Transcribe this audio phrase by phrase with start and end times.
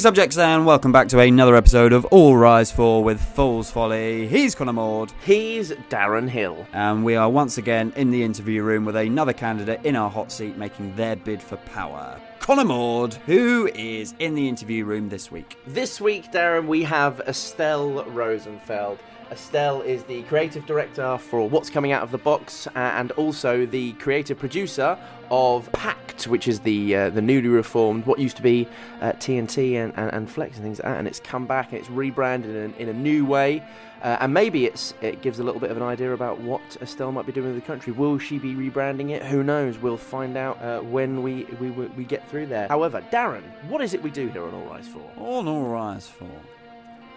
[0.00, 4.26] Greetings, subjects, and welcome back to another episode of All Rise For with Fool's Folly.
[4.28, 6.66] He's Connor Maud, He's Darren Hill.
[6.72, 10.32] and we are once again in the interview room with another candidate in our hot
[10.32, 12.18] seat making their bid for power.
[12.38, 15.58] Connor Maud, who is in the interview room this week.
[15.66, 19.00] This week, Darren, we have Estelle Rosenfeld.
[19.30, 23.66] Estelle is the creative director for What's Coming Out of the Box uh, and also
[23.66, 24.98] the creative producer
[25.30, 28.68] of Pact, which is the uh, the newly reformed, what used to be
[29.00, 30.98] uh, TNT and, and, and Flex and things like that.
[30.98, 33.62] And it's come back and it's rebranded in, in a new way.
[34.02, 37.12] Uh, and maybe it's it gives a little bit of an idea about what Estelle
[37.12, 37.92] might be doing with the country.
[37.92, 39.22] Will she be rebranding it?
[39.22, 39.78] Who knows?
[39.78, 42.66] We'll find out uh, when we, we we get through there.
[42.68, 45.02] However, Darren, what is it we do here on All Rise For?
[45.18, 46.30] On All Rise For.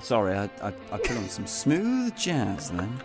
[0.02, 3.00] Sorry, I, I, I put on some smooth jazz then.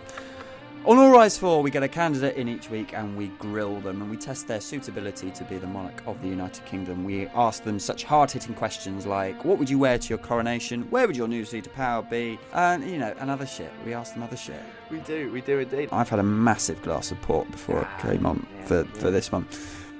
[0.88, 4.00] On All Rise 4, we get a candidate in each week and we grill them
[4.00, 7.04] and we test their suitability to be the monarch of the United Kingdom.
[7.04, 10.84] We ask them such hard hitting questions like what would you wear to your coronation?
[10.84, 12.38] Where would your new seat of power be?
[12.54, 13.70] And, you know, and other shit.
[13.84, 14.62] We ask them other shit.
[14.90, 15.90] We do, we do indeed.
[15.92, 18.92] I've had a massive glass of port before I came on yeah, for, yeah.
[18.92, 19.46] for this one.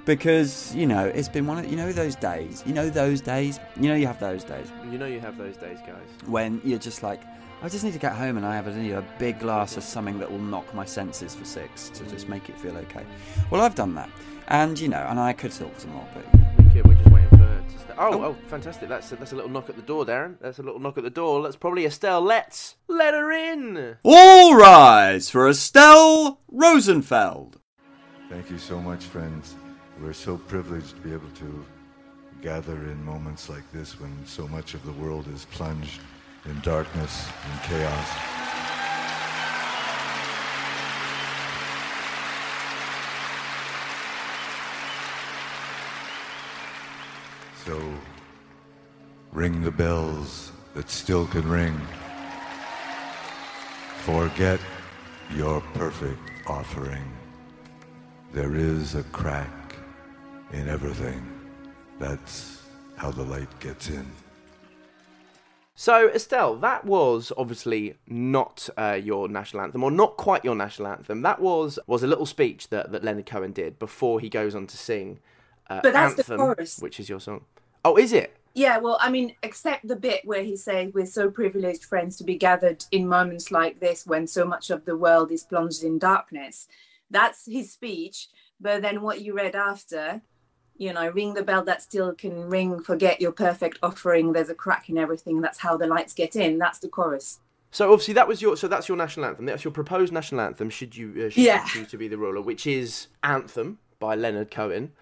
[0.05, 2.63] Because, you know, it's been one of, you know, those days.
[2.65, 3.59] You know, those days.
[3.79, 6.07] You know, you have those days You know you have those days, guys.
[6.25, 7.21] when you're just like,
[7.61, 9.83] I just need to get home and I have a, need a big glass of
[9.83, 13.05] something that will knock my senses for six to just make it feel okay.
[13.51, 14.09] Well, I've done that,
[14.47, 16.49] and you know, and I could talk some more, but you know.
[16.57, 17.37] We could, we're just waiting for.
[17.37, 18.23] To st- oh, Oh.
[18.23, 18.87] oh, fantastic!
[18.87, 20.35] That's a, that's a little knock at the door, Darren.
[20.39, 21.43] That's a little knock at the door.
[21.43, 22.21] That's probably Estelle.
[22.21, 23.97] Let's let her in.
[24.03, 27.59] all rise for Estelle Rosenfeld.
[28.29, 29.55] Thank you so much, friends.
[30.01, 31.65] We're so privileged to be able to
[32.41, 35.99] gather in moments like this when so much of the world is plunged
[36.45, 38.07] in darkness and chaos.
[47.65, 47.79] So,
[49.31, 51.79] ring the bells that still can ring.
[53.97, 54.59] Forget
[55.35, 57.11] your perfect offering.
[58.31, 59.75] There is a crack
[60.51, 61.21] in everything.
[61.99, 62.63] That's
[62.95, 64.05] how the light gets in.
[65.81, 70.89] So, Estelle, that was obviously not uh, your national anthem, or not quite your national
[70.89, 71.21] anthem.
[71.21, 74.67] That was was a little speech that, that Leonard Cohen did before he goes on
[74.67, 75.19] to sing
[75.69, 76.79] uh, But that's the Anthem, chorus.
[76.79, 77.45] which is your song.
[77.85, 78.35] Oh, is it?
[78.53, 82.25] Yeah, well, I mean, except the bit where he says we're so privileged, friends, to
[82.25, 85.97] be gathered in moments like this when so much of the world is plunged in
[85.97, 86.67] darkness.
[87.09, 88.27] That's his speech.
[88.59, 90.23] But then what you read after,
[90.79, 94.55] you know, ring the bell that still can ring, forget your perfect offering, there's a
[94.55, 96.57] crack in everything, that's how the lights get in.
[96.57, 97.39] That's the chorus.
[97.71, 99.45] So obviously that was your so that's your national anthem.
[99.45, 100.71] That's your proposed national anthem.
[100.71, 101.67] Should you uh, should Yeah.
[101.75, 104.93] you to be the ruler, which is Anthem by Leonard Cohen.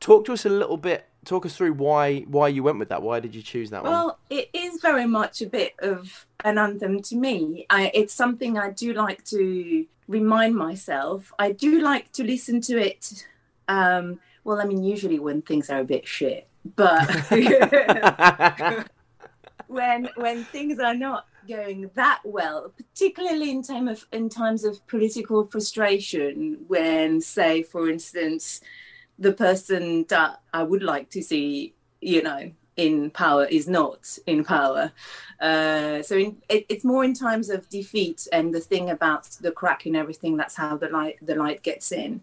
[0.00, 1.06] Talk to us a little bit.
[1.24, 3.02] Talk us through why why you went with that.
[3.02, 3.92] Why did you choose that one?
[3.92, 7.66] Well, it is very much a bit of an anthem to me.
[7.68, 11.32] I, it's something I do like to remind myself.
[11.38, 13.26] I do like to listen to it.
[13.68, 17.08] Um, well, I mean, usually when things are a bit shit, but
[19.66, 24.86] when when things are not going that well, particularly in time of in times of
[24.86, 28.60] political frustration, when, say, for instance,
[29.18, 34.44] the person that I would like to see, you know, in power is not in
[34.44, 34.92] power.
[35.40, 39.52] Uh, so in, it, it's more in times of defeat and the thing about the
[39.52, 40.36] crack in everything.
[40.36, 42.22] That's how the light the light gets in.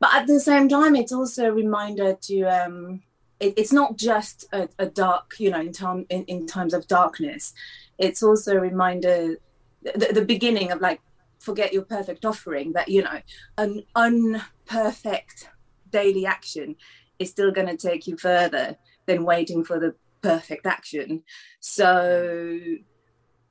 [0.00, 2.42] But at the same time, it's also a reminder to.
[2.42, 3.02] Um,
[3.40, 6.86] it, it's not just a, a dark, you know, in time in, in times of
[6.86, 7.52] darkness.
[7.98, 9.36] It's also a reminder,
[9.82, 11.00] the, the beginning of like,
[11.38, 12.72] forget your perfect offering.
[12.72, 13.20] That you know,
[13.56, 15.48] an unperfect
[15.90, 16.76] daily action
[17.18, 21.22] is still going to take you further than waiting for the perfect action.
[21.60, 22.58] So,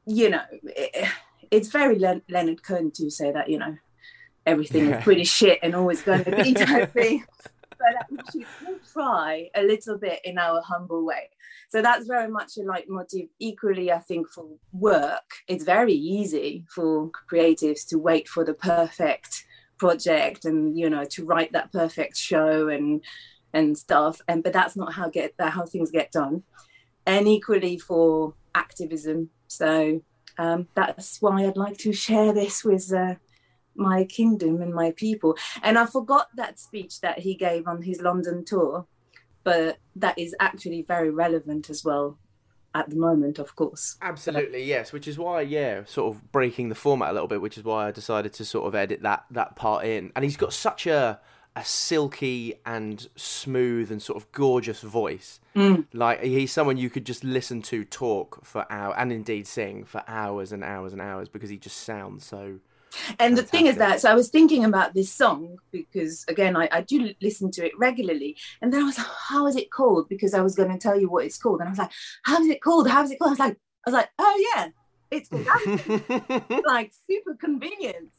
[0.05, 1.09] you know, it,
[1.51, 3.77] it's very Leonard Cohen to say that, you know,
[4.47, 7.23] everything is pretty shit and always going to be type thing.
[7.77, 11.29] But we should all try a little bit in our humble way.
[11.69, 13.29] So that's very much a leitmotif.
[13.39, 19.45] Equally, I think for work, it's very easy for creatives to wait for the perfect
[19.77, 23.03] project and you know to write that perfect show and
[23.53, 26.43] and stuff and but that's not how get how things get done
[27.05, 30.01] and equally for activism so
[30.39, 33.15] um, that's why i'd like to share this with uh,
[33.77, 38.01] my kingdom and my people and i forgot that speech that he gave on his
[38.01, 38.85] london tour
[39.44, 42.18] but that is actually very relevant as well
[42.75, 44.94] at the moment of course Absolutely, yes.
[44.94, 47.41] Which is why, yeah, sort of breaking the format a little bit.
[47.41, 50.12] Which is why I decided to sort of edit that that part in.
[50.15, 51.19] And he's got such a
[51.57, 55.39] a silky and smooth and sort of gorgeous voice.
[55.56, 55.88] Mm.
[55.91, 60.03] Like he's someone you could just listen to talk for hours and indeed sing for
[60.07, 62.59] hours and hours and hours because he just sounds so.
[63.19, 66.69] And the thing is that, so I was thinking about this song because, again, I,
[66.72, 68.38] I do listen to it regularly.
[68.62, 70.10] And then I was like, how is it called?
[70.10, 71.60] Because I was going to tell you what it's called.
[71.60, 71.92] And I was like,
[72.24, 72.89] how is it called?
[72.89, 73.30] How is it called?
[73.30, 74.68] I was like, I was like, oh, yeah,
[75.12, 75.31] it's
[76.66, 78.10] like super convenient.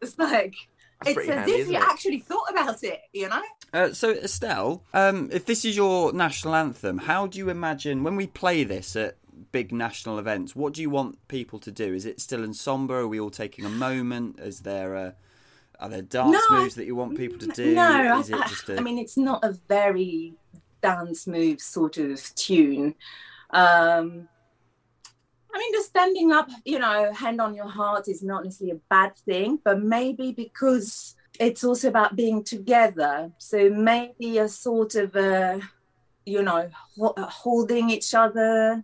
[0.00, 0.54] It's like,
[1.04, 1.82] That's it's as handy, if you it?
[1.82, 3.42] actually thought about it, you know?
[3.72, 8.16] Uh, so Estelle, um, if this is your national anthem, how do you imagine when
[8.16, 9.16] we play this at
[9.50, 10.54] big national events?
[10.54, 11.92] What do you want people to do?
[11.94, 13.00] Is it still in somber?
[13.00, 14.38] Are we all taking a moment?
[14.38, 15.14] Is there a,
[15.80, 17.74] are there dance No, moves that you want people to do?
[17.74, 18.76] No, is I, it just a...
[18.76, 20.34] I mean, it's not a very
[20.82, 22.94] dance move sort of tune.
[23.50, 24.28] Um,
[25.54, 28.80] I mean, just standing up, you know, hand on your heart is not necessarily a
[28.88, 33.30] bad thing, but maybe because it's also about being together.
[33.38, 35.60] So maybe a sort of a,
[36.24, 38.82] you know, ho- holding each other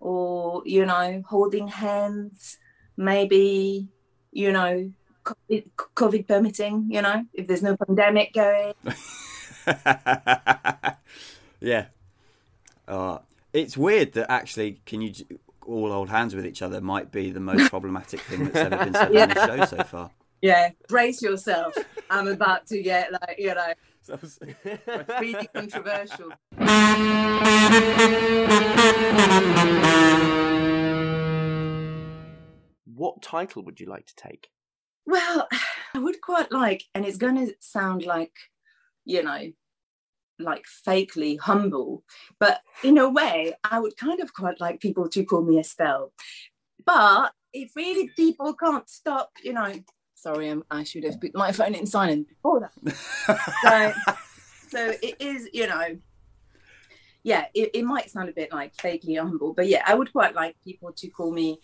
[0.00, 2.58] or, you know, holding hands,
[2.96, 3.88] maybe,
[4.32, 4.92] you know,
[5.24, 5.64] COVID,
[5.94, 8.74] COVID permitting, you know, if there's no pandemic going.
[11.60, 11.86] yeah.
[12.86, 13.18] Uh,
[13.52, 15.12] it's weird that actually, can you
[15.68, 18.94] all hold hands with each other might be the most problematic thing that's ever been
[18.94, 20.10] said on the show so far.
[20.40, 21.74] Yeah, brace yourself.
[22.10, 23.74] I'm about to get like, you know,
[25.20, 26.32] really controversial.
[33.28, 34.48] Title would you like to take?
[35.06, 35.48] Well,
[35.94, 38.32] I would quite like, and it's going to sound like,
[39.04, 39.52] you know,
[40.38, 42.04] like fakely humble,
[42.38, 46.12] but in a way, I would kind of quite like people to call me Estelle.
[46.84, 49.72] But if really people can't stop, you know,
[50.14, 52.94] sorry, I'm, I should have put my phone in silent before that.
[53.62, 54.14] So,
[54.68, 55.98] so it is, you know,
[57.24, 60.34] yeah, it, it might sound a bit like fakely humble, but yeah, I would quite
[60.34, 61.60] like people to call me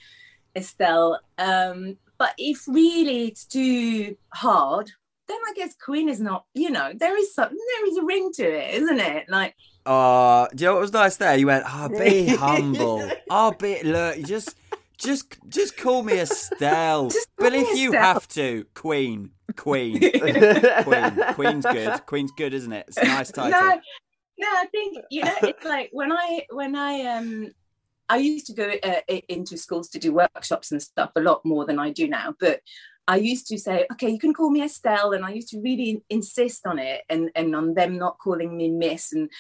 [0.57, 1.21] Estelle.
[1.39, 4.91] Um, but if really it's too hard,
[5.27, 8.31] then I guess Queen is not, you know, there is something, there is a ring
[8.35, 9.29] to it, isn't it?
[9.29, 9.55] Like,
[9.87, 11.37] Oh, do you know what was nice there?
[11.37, 13.07] You went, "Oh, be humble.
[13.29, 14.19] Oh, be look.
[14.23, 14.57] Just,
[14.97, 17.11] just, just call me Estelle.
[17.11, 22.07] Just but if you have to, Queen, Queen, Queen, Queen's good.
[22.07, 22.87] Queen's good, isn't it?
[22.89, 23.61] It's a nice title.
[23.61, 23.75] no,
[24.39, 27.53] no, I think you know, it's like when I when I um
[28.09, 31.65] I used to go uh, into schools to do workshops and stuff a lot more
[31.65, 32.61] than I do now, but
[33.07, 36.03] I used to say, okay, you can call me Estelle, and I used to really
[36.09, 39.31] insist on it and and on them not calling me Miss and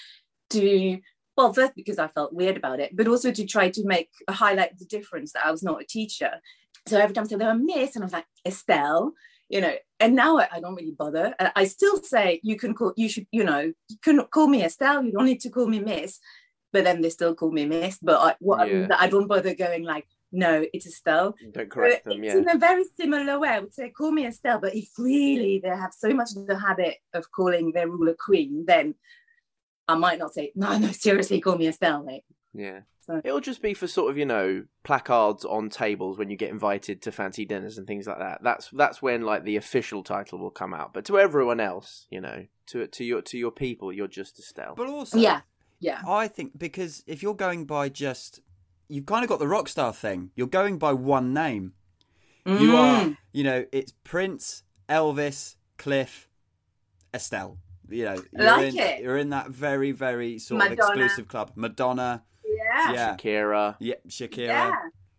[0.50, 0.98] to
[1.36, 4.78] well, first because I felt weird about it, but also to try to make highlight
[4.78, 6.40] the difference that I was not a teacher.
[6.86, 9.12] So every time I said they were Miss, and I was like Estelle,
[9.48, 9.74] you know.
[9.98, 11.34] And now I, I don't really bother.
[11.56, 15.02] I still say you can call, you should, you know, you can call me Estelle.
[15.02, 16.20] You don't need to call me Miss.
[16.74, 17.98] But then they still call me Miss.
[18.02, 18.88] But I, what Yeah.
[18.98, 21.34] I don't bother going like, no, it's Estelle.
[21.52, 22.40] Don't correct So them, it's yeah.
[22.40, 23.48] in a very similar way.
[23.50, 24.58] I would say, call me Estelle.
[24.60, 28.96] But if really they have so much the habit of calling their ruler queen, then
[29.86, 32.04] I might not say, no, no, seriously, call me Estelle.
[32.04, 32.80] Like, Yeah.
[33.06, 36.50] So- It'll just be for sort of, you know, placards on tables when you get
[36.50, 38.42] invited to fancy dinners and things like that.
[38.42, 40.94] That's that's when like the official title will come out.
[40.94, 44.74] But to everyone else, you know, to to your to your people, you're just Estelle.
[44.74, 45.42] But also, yeah,
[45.84, 46.00] yeah.
[46.06, 48.40] I think because if you're going by just,
[48.88, 50.30] you've kind of got the rock star thing.
[50.36, 51.72] You're going by one name.
[52.46, 53.16] You are, Mm.
[53.32, 56.28] you know, it's Prince, Elvis, Cliff,
[57.14, 57.58] Estelle.
[57.88, 59.02] You know, you're Like in, it.
[59.02, 61.52] you're in that very, very sort of exclusive club.
[61.54, 62.92] Madonna, Yeah.
[62.92, 63.76] yeah, Shakira.
[63.80, 64.46] yeah, Shakira.
[64.46, 64.72] Yeah.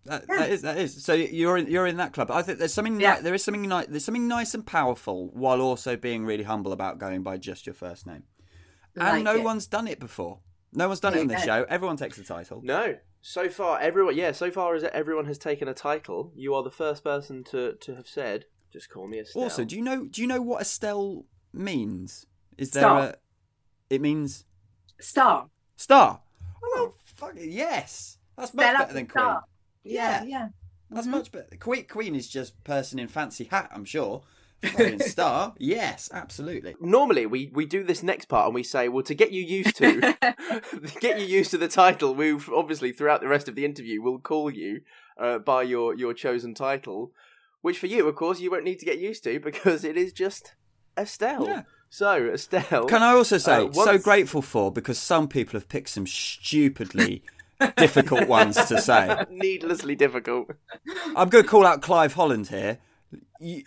[0.06, 1.04] That, that is that is.
[1.04, 2.30] So you're in, you're in that club.
[2.30, 3.16] I think there's something Yeah.
[3.16, 6.72] ni- there is something ni- there's something nice and powerful while also being really humble
[6.74, 8.24] about going by just your first name.
[8.96, 9.44] And Like no it.
[9.44, 10.42] one's done it before.
[10.76, 11.66] No one's done it There on this show.
[11.70, 12.62] Everyone takes the title.
[12.64, 12.98] No.
[13.22, 16.72] So far everyone yeah, so far as everyone has taken a title, you are the
[16.72, 19.44] first person to to have said, just call me Estelle.
[19.44, 22.26] Also, do you know do you know what Estelle means?
[22.58, 23.00] Is there Star.
[23.02, 23.16] a
[23.90, 24.46] it means
[25.00, 25.50] Star.
[25.76, 26.22] star?
[26.64, 28.18] Oh fuck it, yes.
[28.38, 29.24] That's much Stella better than Queen.
[29.24, 29.44] Star.
[29.84, 30.24] Yeah, Yeah.
[30.26, 30.48] yeah.
[30.92, 31.12] That's Mhm.
[31.12, 31.58] much better.
[31.60, 34.24] Queen Queen is just person in fancy hat, I'm sure.
[35.00, 36.76] Star, yes, absolutely.
[36.82, 39.76] Normally we, we do this next part and we say, well to get you used
[39.78, 40.36] to to
[41.00, 44.20] get you used to the title, we obviously throughout the rest of the interview will
[44.20, 44.82] call you
[45.20, 47.12] uh, by your, your chosen title,
[47.62, 50.12] which for you, of course, you won't need to get used to because it is
[50.14, 50.56] just
[50.98, 51.46] Estelle.
[51.48, 51.62] Yeah.
[51.90, 55.90] So Estelle, Can I also say, Uh, so grateful for because some people have picked
[55.90, 57.24] some stupidly
[57.78, 59.24] difficult ones to say.
[59.30, 60.50] needlessly difficult.
[61.16, 62.80] I'm going to call out Clive Holland here.
[63.40, 63.64] You,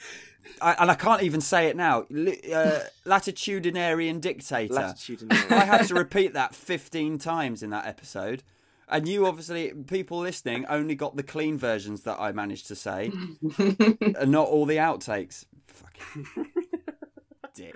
[0.61, 2.07] I, and I can't even say it now.
[2.11, 4.75] Li- Uh, latitudinarian dictator.
[4.75, 5.51] Latitudinarian.
[5.53, 8.43] I had to repeat that 15 times in that episode.
[8.91, 13.13] And you obviously, people listening, only got the clean versions that I managed to say,
[13.59, 15.45] and not all the outtakes.
[15.67, 16.27] Fucking
[17.55, 17.75] dick.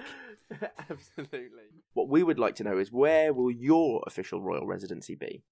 [0.91, 1.65] Absolutely.
[1.95, 5.43] What we would like to know is where will your official royal residency be?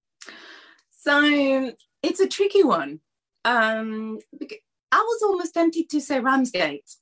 [0.89, 1.71] So
[2.03, 2.99] it's a tricky one.
[3.45, 4.61] Um, bec-
[4.91, 6.95] I was almost tempted to say Ramsgate.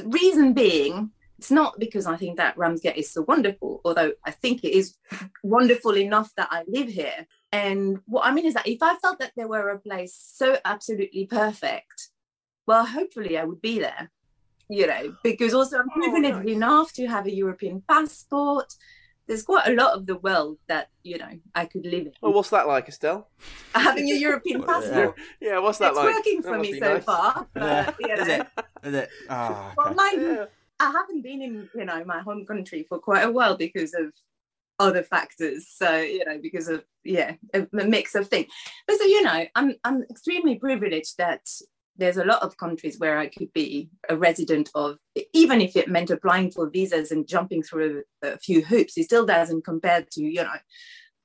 [0.00, 4.30] The reason being, it's not because I think that Ramsgate is so wonderful, although I
[4.30, 4.96] think it is
[5.42, 7.26] wonderful enough that I live here.
[7.52, 10.58] And what I mean is that if I felt that there were a place so
[10.64, 12.08] absolutely perfect,
[12.66, 14.10] well, hopefully I would be there.
[14.70, 16.54] You know, because also I'm Oh, privileged nice.
[16.56, 18.72] enough to have a European passport.
[19.30, 22.12] There's quite a lot of the world that you know I could live in.
[22.20, 23.28] Well, what's that like, Estelle?
[23.72, 25.14] having a European Well, passport.
[25.40, 26.08] Yeah, what's that It's like?
[26.08, 27.04] It's working for must me so nice.
[27.04, 27.46] far.
[27.54, 28.46] But, you Is it?
[28.82, 29.08] Is it?
[29.28, 29.94] Oh, well, okay.
[29.94, 30.44] mind you, Yeah.
[30.80, 34.06] I haven't been in you know my home country for quite a while because of
[34.80, 35.68] other factors.
[35.68, 38.48] So you know because of yeah a, a mix of things.
[38.88, 41.48] But so you know I'm I'm extremely privileged that
[42.00, 44.98] there's a lot of countries where I could be a resident of,
[45.32, 48.96] even if it meant applying for visas and jumping through a, few hoops.
[48.96, 50.60] It still doesn't compare to you know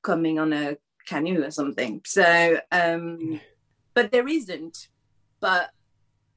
[0.02, 2.02] coming on a canoe or something.
[2.04, 3.40] So um,
[3.94, 4.88] but there isn't.
[5.40, 5.70] But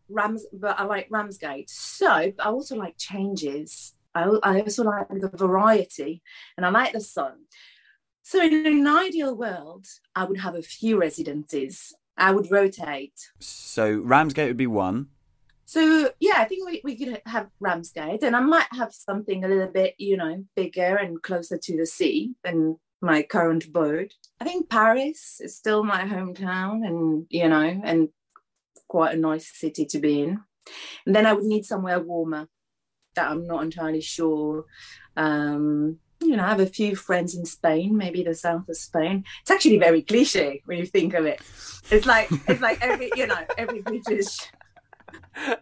[0.08, 1.70] Rams, but I like Ramsgate.
[1.70, 3.94] So I also like changes.
[4.16, 6.24] I, I also like the variety,
[6.58, 7.34] and I like the sun.
[8.24, 11.94] So in an ideal world, I would have a few residencies.
[12.20, 13.20] I would rotate.
[13.40, 15.08] So Ramsgate would be one.
[15.66, 19.48] So yeah, I think we, we could have Ramsgate, and I might have something a
[19.48, 24.12] little bit, you know, bigger and closer to the sea than my current boat.
[24.42, 28.10] I think Paris is still my hometown, and you know, and
[28.88, 30.40] quite a nice city to be in.
[31.06, 32.48] And then I would need somewhere warmer
[33.16, 34.66] that I'm not entirely sure.
[35.16, 36.00] Um,
[36.30, 39.26] you know, I have a few friends in Spain, maybe the south of Spain.
[39.42, 41.42] It's actually very cliche when you think of it.
[41.90, 44.38] It's like it's like every you know every British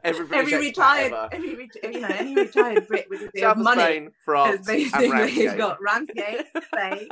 [0.04, 1.30] every British every retired, ever.
[1.32, 4.66] every you know, any retired Brit with a bit South of money Spain, France, and
[4.66, 5.58] basically Ramsgate.
[5.58, 7.08] got Ramsgate, Spain,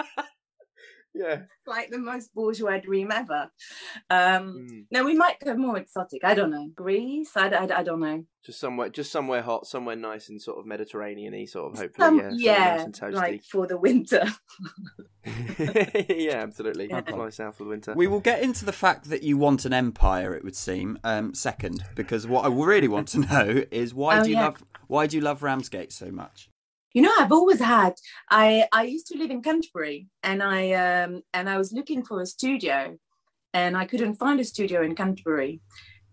[1.15, 1.41] yeah.
[1.65, 3.49] like the most bourgeois dream ever.
[4.09, 4.85] Um, Mm.
[4.91, 6.23] now we might go more exotic.
[6.23, 7.31] I don't know, Greece.
[7.35, 8.25] I, I, I don't know.
[8.43, 12.05] Just somewhere, just somewhere hot, somewhere nice and sort of Mediterranean-y, sort of hopefully.
[12.05, 14.23] Some, yeah, yeah, nice and like for the winter.
[16.09, 16.87] yeah, absolutely.
[16.89, 17.01] Yeah.
[17.01, 17.93] Fly south for the winter.
[17.95, 20.35] We will get into the fact that you want an empire.
[20.35, 24.23] It would seem um, second, because what I really want to know is why Oh,
[24.23, 24.43] do you yeah.
[24.45, 26.49] love why do you love Ramsgate so much?
[26.95, 27.95] You know, I've always had.
[28.29, 32.21] I I used to live in Canterbury, and I um and I was looking for
[32.21, 32.97] a studio,
[33.53, 35.59] and I couldn't find a studio in Canterbury,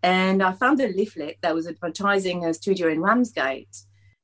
[0.02, 3.76] and I found a leaflet that was advertising a studio in Ramsgate,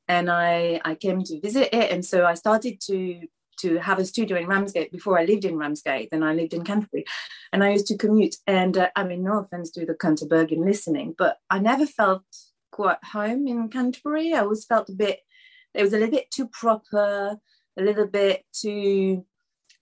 [0.09, 3.29] and I I came to visit it, and so I started to
[3.61, 6.09] to have a studio in Ramsgate before I lived in Ramsgate.
[6.11, 7.05] Then I lived in Canterbury,
[7.53, 8.35] and I used to commute.
[8.49, 12.25] And uh, I mean, no offense to the Canterburgian listening, but I never felt
[12.73, 14.35] quite home in Canterbury.
[14.35, 15.21] I always felt a bit
[15.75, 17.39] it was a little bit too proper,
[17.79, 19.25] a little bit too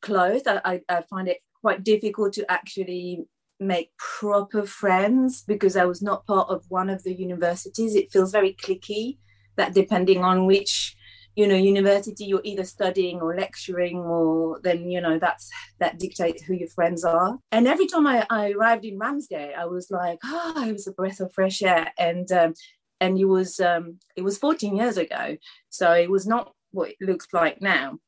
[0.03, 0.47] closed.
[0.47, 3.27] I, I, I find it quite difficult to actually
[3.59, 7.95] make proper friends because I was not part of one of the universities.
[7.95, 9.19] It feels very clicky
[9.57, 10.97] that depending on which
[11.35, 16.43] you know university you're either studying or lecturing or then you know that's that dictates
[16.43, 20.19] who your friends are and every time i, I arrived in ramsgate i was like
[20.25, 22.55] oh it was a breath of fresh air and um,
[23.01, 25.37] and it was um, it was 14 years ago
[25.69, 27.99] so it was not what it looks like now.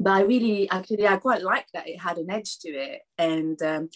[0.00, 3.60] But i really actually i quite liked that it had an edge to it and
[3.62, 3.88] um,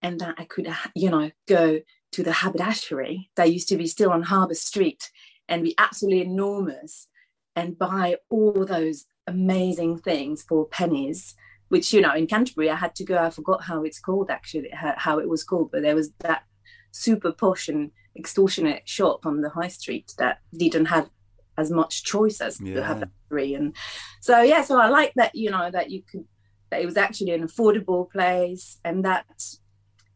[0.00, 1.80] and that i could you know go
[2.12, 5.10] to the haberdashery that used to be still on harbour street
[5.48, 7.08] and be absolutely enormous
[7.56, 11.34] and buy all those amazing things for pennies
[11.68, 14.68] which you know in canterbury i had to go i forgot how it's called actually
[14.72, 16.44] how it was called but there was that
[16.92, 21.10] super posh and extortionate shop on the high street that didn't have
[21.58, 23.04] as much choice as Yeah.
[23.28, 23.54] three.
[23.54, 23.74] and
[24.20, 26.24] so yeah so i like that you know that you could
[26.70, 29.26] that it was actually an affordable place and that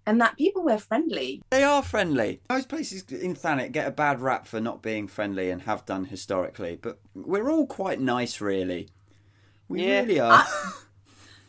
[0.06, 2.40] and that people were friendly They are friendly.
[2.49, 6.04] Most places in Thanet get a bad rap for not being friendly and have done
[6.04, 8.88] historically, but we're all quite nice, really.
[9.68, 10.00] We Yeah.
[10.02, 10.45] really are.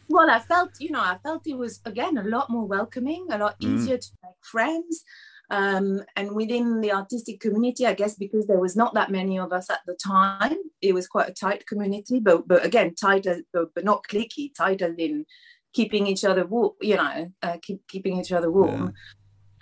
[0.09, 3.37] well i felt you know i felt it was again a lot more welcoming a
[3.37, 3.73] lot Mm.
[3.73, 5.03] easier to make friends
[5.49, 9.51] um, and within the artistic community i guess because there was not that many of
[9.53, 13.73] us at the time it was quite a tight community but but again tighter but,
[13.75, 15.25] but not clicky tighter in
[15.73, 18.93] keeping each other warm you know uh, keep, keeping each other warm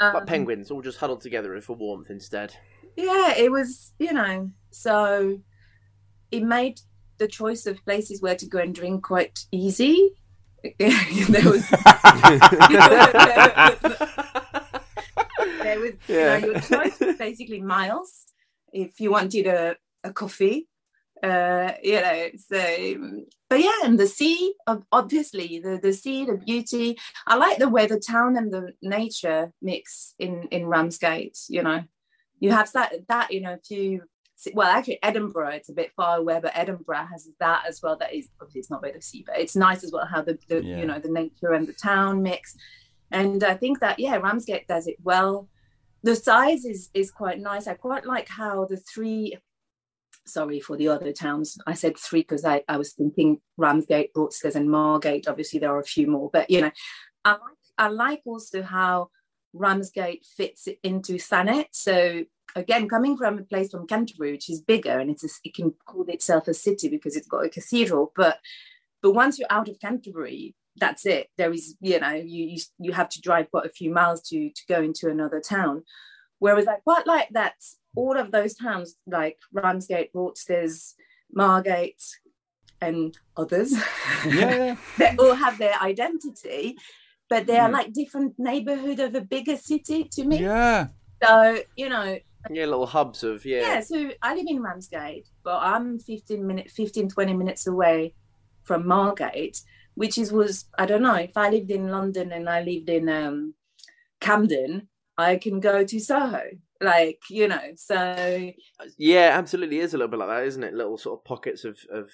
[0.02, 2.50] Like Um, penguins, all just huddled together for warmth instead.
[2.98, 5.40] yeah, it was, you know, so
[6.32, 6.82] it made
[7.18, 10.12] the choice of places where to go and drink quite easy.
[10.80, 11.70] there was,
[15.62, 16.38] there was Yeah.
[16.38, 18.26] you know, your choice was basically miles.
[18.74, 20.68] If you wanted a, a coffee,
[21.24, 26.38] uh, you know, so but yeah, and the sea, ob- obviously, the the sea, the
[26.38, 26.98] beauty.
[27.26, 31.38] I like the way the town and the nature mix in in Ramsgate.
[31.48, 31.84] You know,
[32.40, 34.02] you have that that you know if you
[34.54, 38.14] well actually edinburgh it's a bit far away but edinburgh has that as well that
[38.14, 40.64] is obviously it's not by the sea but it's nice as well how the, the
[40.64, 40.78] Yeah.
[40.80, 42.56] you know the nature and the town mix.
[43.12, 45.48] And i think that yeah ramsgate does it well.
[46.04, 47.66] The size is is quite nice.
[47.68, 49.38] I quite like how the three
[50.28, 51.58] sorry for the other towns.
[51.66, 55.28] I said three because I, I was thinking ramsgate broadstairs and margate.
[55.28, 56.72] Obviously there are a few more but you know
[57.24, 57.40] i like
[57.78, 59.10] i like also how
[59.54, 62.24] ramsgate fits into thanet so
[62.56, 65.74] again coming from a place from canterbury which is bigger and it's a, it can
[65.86, 68.40] call itself a city because it's got a cathedral but
[69.02, 72.92] but once you're out of canterbury that's it there is you know you you, you
[72.94, 75.84] have to drive quite a few miles to to go into another town
[76.40, 77.56] whereas i quite like that
[77.96, 80.96] all of those towns like ramsgate broadstairs
[81.32, 82.04] margate
[82.82, 83.74] and others
[84.26, 86.78] Yeah, they all have their identity
[87.30, 87.74] but they are Mm.
[87.74, 90.88] like different neighborhood of a bigger city to me yeah.
[91.24, 92.18] so you know
[92.50, 93.62] yeah, little hubs of yeah.
[93.62, 93.80] yeah.
[93.80, 98.14] so i live in ramsgate but i'm 15 minutes 15 20 minutes away
[98.64, 99.62] from margate
[99.96, 103.10] which is was i don't know if i lived in london and i lived in
[103.10, 103.54] um
[104.20, 106.42] camden i can go to soho
[106.82, 108.52] like you know so
[108.98, 110.74] Yeah, absolutely is a little bit like that, isn't it?
[110.74, 112.10] Little sort of pockets of of,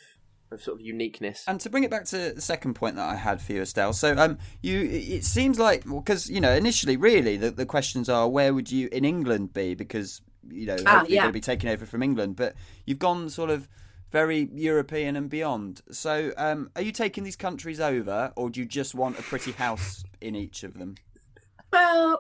[0.52, 1.44] of sort of uniqueness.
[1.48, 3.94] And to bring it back to the second point that I had for you, Estelle.
[3.94, 8.28] So, um, you it seems like because you know initially, really, the, the questions are
[8.30, 11.42] where would you in England be because you know Ah, hopefully you're going to be
[11.42, 13.68] taking over from England, but you've gone sort of
[14.12, 15.82] very European and beyond.
[15.92, 19.54] So, um, are you taking these countries over, or do you just want a pretty
[19.54, 20.96] house in each of them?
[21.72, 22.20] well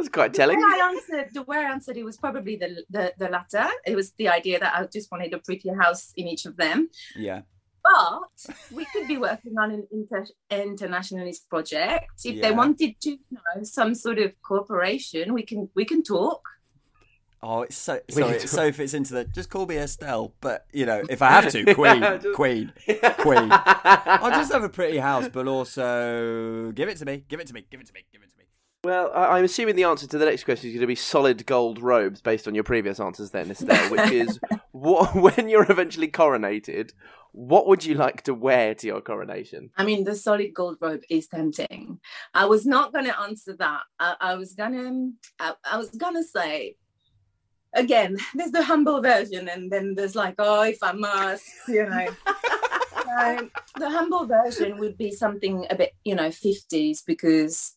[0.00, 0.58] That's quite the telling.
[0.58, 3.66] way I answered, the way I answered it was probably the, the the latter.
[3.86, 6.88] It was the idea that I just wanted a pretty house in each of them.
[7.16, 7.42] Yeah,
[7.82, 8.30] But
[8.72, 12.06] we could be working on an inter- internationalist project.
[12.24, 12.42] If Yeah.
[12.48, 16.42] they wanted to, you know, some sort of cooperation, we can we can talk.
[17.42, 18.36] Oh, it's so We sorry.
[18.36, 21.48] It so fits into the just call me Estelle, but you know if I have
[21.52, 22.72] to, Queen, Just- Queen.
[23.26, 23.48] Queen.
[23.50, 27.54] I'll just have a pretty house, but also give it to me, give it to
[27.54, 28.39] me, give it to me, give it to me.
[28.82, 31.44] Well, I- I'm assuming the answer to the next question is going to be solid
[31.44, 33.90] gold robes based on your previous answers, then, Estelle.
[33.90, 34.40] Which is,
[34.72, 36.92] what, when you're eventually coronated,
[37.32, 39.70] what would you like to wear to your coronation?
[39.76, 42.00] I mean, the solid gold robe is tempting.
[42.34, 43.82] I was not going to answer that.
[43.98, 46.76] I, I was gonna I, I was gonna say.
[47.72, 52.08] Again, there's the humble version, and then there's like, oh, if I must, you know.
[52.26, 57.76] so the humble version would be something a bit, you know, 50s because,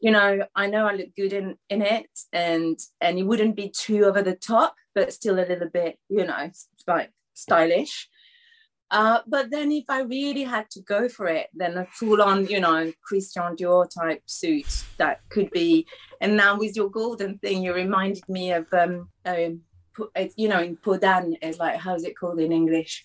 [0.00, 3.70] you know, I know I look good in in it, and and it wouldn't be
[3.70, 6.50] too over the top, but still a little bit, you know,
[6.86, 8.08] like stylish.
[8.90, 12.46] Uh, but then if I really had to go for it, then a full on,
[12.46, 15.86] you know, Christian Dior type suit that could be.
[16.20, 19.62] And now with your golden thing, you reminded me of, um, um
[20.36, 23.04] you know, in Peau d'Âne is like, how's it called in English?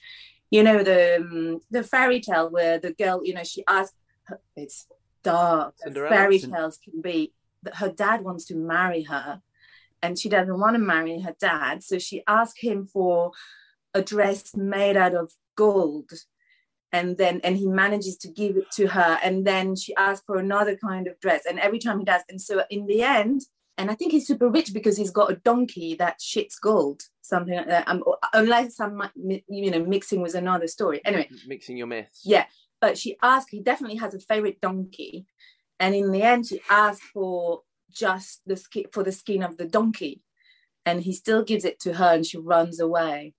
[0.51, 3.93] You know, the um, the fairy tale where the girl, you know, she asked,
[4.55, 4.87] it's
[5.23, 5.75] dark.
[5.79, 6.15] as Cinderella?
[6.15, 9.41] Fairy tales can be that her dad wants to marry her
[10.01, 11.83] and she doesn't want to marry her dad.
[11.83, 13.31] So she asked him for
[13.93, 16.11] a dress made out of gold
[16.91, 20.37] and then and he manages to give it to her and then she asks for
[20.37, 23.41] another kind of dress and every time he does and so in the end
[23.77, 27.55] and i think he's super rich because he's got a donkey that shits gold something
[27.55, 28.03] like that um,
[28.33, 29.01] unless i'm
[29.47, 32.21] you know mixing with another story anyway Mixing your myths.
[32.23, 32.45] yeah
[32.81, 35.25] but she asked he definitely has a favorite donkey
[35.79, 37.61] and in the end she asked for
[37.91, 40.21] just the skin for the skin of the donkey
[40.85, 43.33] and he still gives it to her and she runs away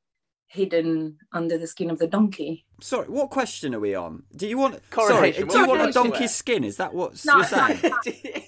[0.49, 4.23] hidden under the skin of the donkey Sorry, what question are we on?
[4.35, 4.81] Do you want?
[4.95, 6.11] Sorry, do you want a would you wear?
[6.11, 6.65] donkey's skin?
[6.65, 7.47] Is that what No, you're no.
[7.47, 7.77] saying?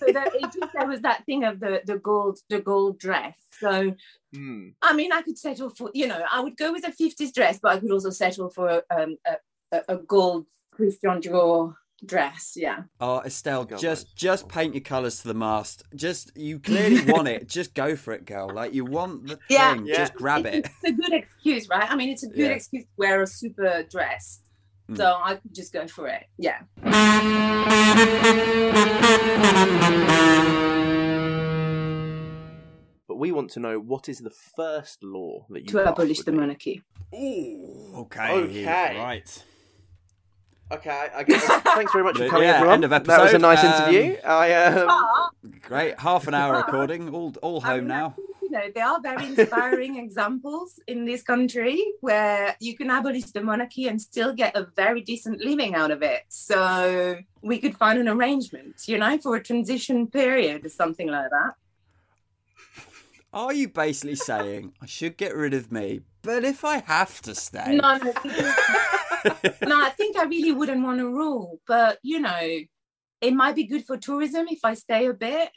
[0.01, 3.35] so there, it just, there was that thing of the the gold the gold dress
[3.61, 3.95] so
[4.35, 4.69] Hmm.
[4.81, 7.59] i mean i could settle for you know i would go with a 50s dress
[7.63, 9.35] but i could also settle for um, a,
[9.77, 14.13] a, a gold christian dior dress yeah Oh, Estelle, Go just on.
[14.17, 15.85] just paint your colours to the mast.
[15.95, 17.49] Just you clearly want it.
[17.49, 18.51] Just go for it, girl.
[18.53, 19.75] Like you want the Yeah.
[19.75, 19.87] thing.
[19.87, 19.97] Yeah.
[19.99, 20.67] Just grab it.
[20.67, 22.49] it's a good excuse right i mean it's a good Yeah.
[22.59, 24.41] excuse to wear a super dress
[24.89, 24.97] hmm.
[24.97, 26.25] So I could just go for it.
[26.39, 26.63] Yeah.
[33.09, 36.33] But we want to know what is the first law that you To abolish the
[36.33, 36.39] me?
[36.39, 36.83] monarchy.
[37.15, 38.31] Ooh, okay.
[38.33, 38.97] Okay.
[38.99, 39.45] Right.
[40.73, 41.45] Okay, I guess.
[41.75, 42.75] Thanks very much for coming, yeah, everyone.
[42.77, 43.13] end of episode.
[43.17, 44.17] That was a nice Um, interview.
[44.25, 44.91] I um,
[45.61, 45.99] Great.
[46.01, 47.11] Half an hour recording.
[47.15, 48.15] All all I home mean, now.
[48.43, 53.43] You know, there are very inspiring examples in this country where you can abolish the
[53.43, 56.23] monarchy and still get a very decent living out of it.
[56.29, 61.31] So we could find an arrangement, you know, for a transition period or something like
[61.31, 61.53] that.
[63.35, 67.35] Are you basically saying I should get rid of me, but if I have to
[67.35, 67.99] stay, No,
[69.67, 72.61] no, I think I really wouldn't want to rule, but you know,
[73.21, 75.51] it might be good for tourism if I stay a bit.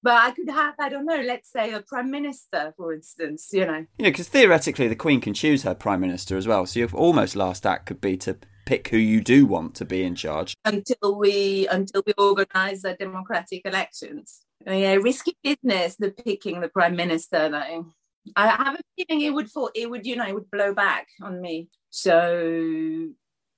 [0.00, 3.66] But I could have, I don't know, let's say a prime minister, for instance, you
[3.66, 3.84] know.
[3.98, 6.66] you know, because theoretically the Queen can choose her prime minister as well.
[6.66, 10.04] So your almost last act could be to pick who you do want to be
[10.04, 10.54] in charge.
[10.64, 14.40] until we until we organize the democratic elections.
[14.66, 15.96] Oh, Yeah, risky business.
[15.96, 17.86] The picking the prime minister, though.
[18.36, 19.70] I have a feeling it would fall.
[19.74, 21.68] It would, you know, it would blow back on me.
[21.90, 23.08] So,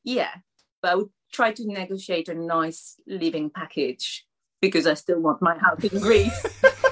[0.04, 0.34] yeah,
[0.82, 4.26] but I would try to negotiate a nice living package
[4.60, 6.46] because I still want my house in Greece.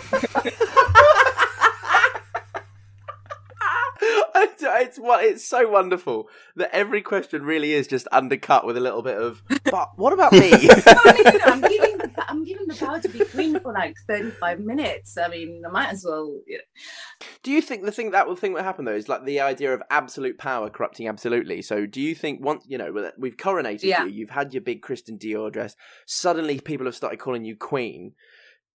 [4.61, 9.03] it's, what it's so wonderful that every question really is just undercut with a little
[9.03, 9.43] bit of.
[9.65, 10.53] But what about me?
[10.53, 15.17] I'm giving the I'm giving the power to be queen for like 35 minutes.
[15.17, 16.41] I mean, I might as well.
[16.47, 17.27] You know.
[17.43, 19.73] do you think the thing that will thing that happened though is like the idea
[19.75, 21.63] of absolute power corrupting absolutely?
[21.63, 24.05] So do you think once you know we've coronated Yeah.
[24.05, 25.75] you, you've had your big Christian Dior dress,
[26.07, 28.13] suddenly people have started calling you queen.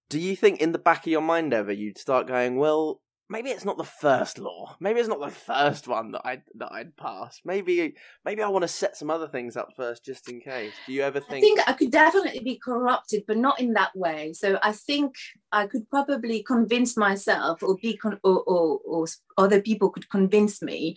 [0.10, 3.50] Do you think in the back of your mind ever you'd start going, well, maybe
[3.50, 6.96] it's not the first law, maybe it's not the first one that I that I'd
[6.96, 7.40] pass.
[7.46, 10.74] Maybe maybe I want to set some other things up first just in case.
[10.86, 11.38] Do you ever think?
[11.38, 11.60] I think?
[11.68, 14.34] I could definitely be corrupted, but not in that way.
[14.34, 15.16] So I think
[15.52, 19.06] I could probably convince myself, or be, con- or, or, or
[19.38, 20.96] other people could convince me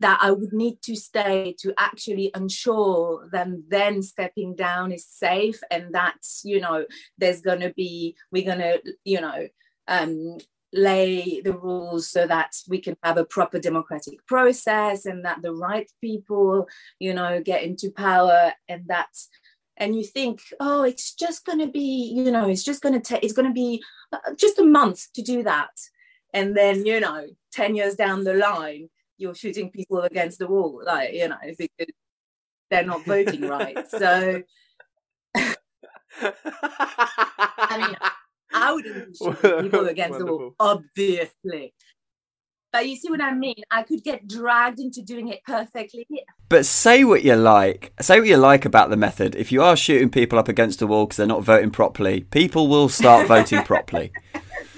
[0.00, 5.60] that I would need to stay to actually ensure them then stepping down is safe,
[5.70, 6.84] and that you know
[7.18, 9.48] there's gonna be we're gonna you know
[9.88, 10.38] um
[10.72, 15.52] lay the rules so that we can have a proper democratic process and that the
[15.52, 16.66] right people
[16.98, 19.08] you know get into power and that
[19.76, 23.00] and you think oh it's just going to be you know it's just going to
[23.00, 23.82] take it's going to be
[24.12, 25.70] uh, just a month to do that.
[26.34, 30.82] And then you know 10 years down the line you're shooting people against the wall
[30.84, 31.92] like you know because
[32.70, 33.76] they're not voting right.
[33.88, 34.42] So
[36.20, 37.96] i mean
[38.54, 41.74] i wouldn't be people against the wall obviously
[42.72, 46.06] but you see what i mean i could get dragged into doing it perfectly
[46.48, 47.92] But say what you like.
[48.00, 49.34] Say what you like about the method.
[49.34, 52.68] If you are shooting people up against the wall because they're not voting properly, people
[52.68, 54.12] will start voting properly.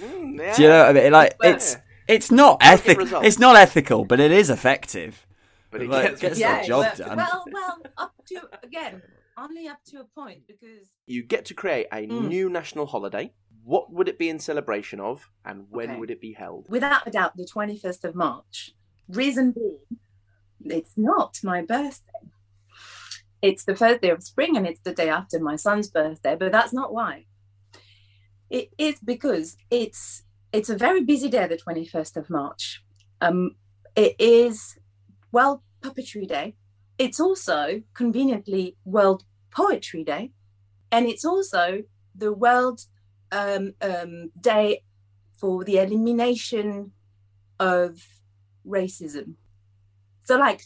[0.00, 0.54] Mm, yeah.
[0.56, 1.12] Do you know what I mean?
[1.12, 3.22] Like Well, it's it's not ethical.
[3.22, 5.26] It's not ethical, but it is effective.
[5.72, 6.62] But it Like, gets gets results.
[6.62, 7.16] the job well, done.
[7.16, 9.02] well well up to again
[9.36, 12.28] only up to a point because you get to create a Mm.
[12.28, 13.32] new national holiday.
[13.64, 15.98] What would it be in celebration of, and when Okay.
[15.98, 16.66] would it be held?
[16.68, 18.74] without a doubt the 21st of march.
[19.08, 19.78] Reason being
[20.64, 22.22] it's not my birthday.
[23.42, 26.52] It's the first day of spring and it's the day after my son's birthday but
[26.52, 27.26] that's not why.
[28.50, 30.22] It is because it's
[30.52, 32.82] it's a very busy day the 21st of march.
[33.20, 33.56] Um
[33.96, 34.78] it is
[35.32, 36.56] world puppetry day.
[36.98, 40.32] It's also conveniently world poetry day.
[40.92, 41.82] And it's also
[42.14, 42.80] the world
[43.34, 44.82] um, um, day
[45.38, 46.92] for the elimination
[47.58, 48.00] of
[48.66, 49.34] racism.
[50.24, 50.62] So, like,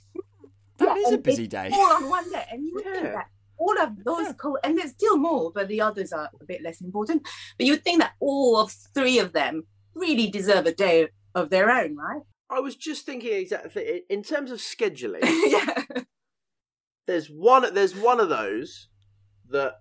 [0.76, 1.70] That yeah, is a busy day.
[1.72, 3.26] All on one day, and you would think that
[3.57, 6.81] all of those, co- and there's still more, but the others are a bit less
[6.81, 7.26] important.
[7.57, 11.70] But you'd think that all of three of them really deserve a day of their
[11.70, 12.22] own, right?
[12.50, 15.20] I was just thinking exactly in terms of scheduling.
[15.22, 15.83] yeah.
[17.07, 17.74] there's one.
[17.74, 18.88] There's one of those
[19.50, 19.72] that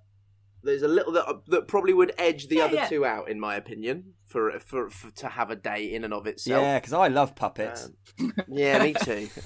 [0.64, 2.88] there's a little that that probably would edge the Yeah, other yeah.
[2.88, 6.28] two out, in my opinion, for, for for to have a day in and of
[6.28, 6.62] itself.
[6.62, 7.90] Yeah, because I love puppets.
[8.20, 9.30] Um, yeah, me too.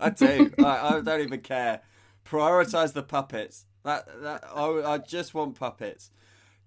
[0.00, 0.52] I do.
[0.58, 1.82] I, I don't even care.
[2.24, 3.66] Prioritize the puppets.
[3.84, 6.10] That that I, I just want puppets.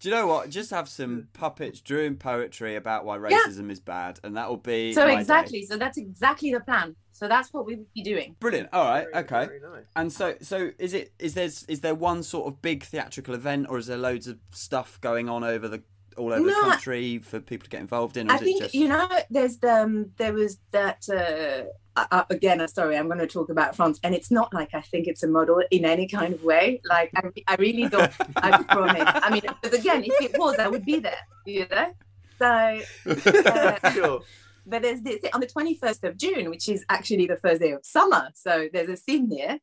[0.03, 0.49] Do you know what?
[0.49, 3.39] Just have some puppets drawing poetry about why Yeah.
[3.47, 5.21] racism is bad, and that will be So my day.
[5.21, 5.65] exactly.
[5.65, 6.97] So that's exactly the plan.
[7.13, 8.35] So that's what we would be doing.
[8.41, 8.67] brilliant.
[8.73, 9.45] All right, very- okay.
[9.45, 9.85] very nice.
[9.95, 11.13] And so, so is it?
[11.19, 14.39] Is there is there one sort of big theatrical event, or is there loads of
[14.51, 15.81] stuff going on over the
[16.17, 18.29] all over No, the country for people to get involved in?
[18.29, 18.73] Or I is it think just...
[18.75, 19.07] you know.
[19.29, 22.61] There's the um, there was that uh, uh, again.
[22.61, 25.23] I'm sorry, I'm going to talk about France, and it's not like I think it's
[25.23, 26.81] a model in any kind of way.
[26.85, 28.11] Like I, I really don't.
[28.37, 29.03] I promise.
[29.05, 31.19] I mean, because again, if it was, I would be there.
[31.45, 31.93] You know.
[32.39, 34.21] So, uh, sure.
[34.65, 37.85] but there's this on the 21st of June, which is actually the first day of
[37.85, 38.29] summer.
[38.35, 39.59] So there's a scene here.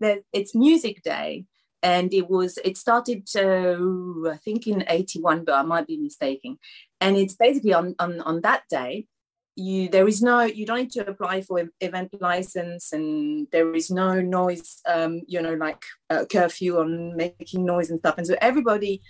[0.00, 1.46] There, it's Music Day,
[1.82, 6.58] and it was it started uh, I think in 81, but I might be mistaken.
[7.00, 9.06] And it's basically on on on that day.
[9.56, 13.90] You there is no you don't need to apply for event license and there is
[13.90, 18.36] no noise um you know like uh, curfew on making noise and stuff and so
[18.42, 19.00] everybody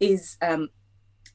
[0.00, 0.68] is um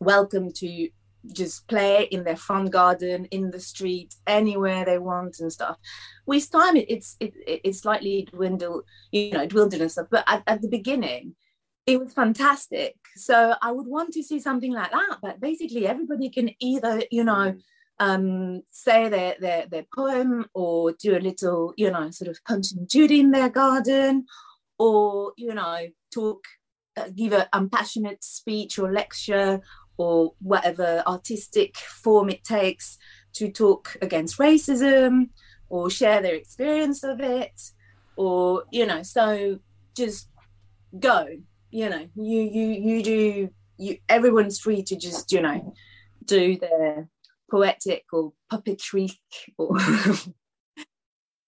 [0.02, 0.90] welcome to
[1.34, 5.78] just play in their front garden, in the street, anywhere they want and stuff.
[6.26, 10.08] With time, it, it's it, it- it's slightly dwindled, you know, dwindled and stuff.
[10.10, 11.36] But at, at the beginning,
[11.86, 12.96] it was fantastic.
[13.16, 15.18] So I would want to see something like that.
[15.22, 17.56] But basically, everybody can either, you know,
[18.00, 22.72] um, say their, their their poem or do a little, you know, sort of punch
[22.72, 24.26] and judy in their garden,
[24.78, 26.44] or you know, talk,
[26.96, 29.62] uh, give a passionate speech or lecture
[29.98, 32.98] or whatever artistic form it takes
[33.34, 35.30] to talk against racism
[35.70, 37.72] or share their experience of it
[38.16, 39.60] or you know so
[39.96, 40.30] just
[41.00, 41.28] go
[41.72, 45.74] you know you you you do you everyone's free to just you know
[46.26, 47.08] do their
[47.50, 49.12] poetic or puppetry
[49.58, 49.78] or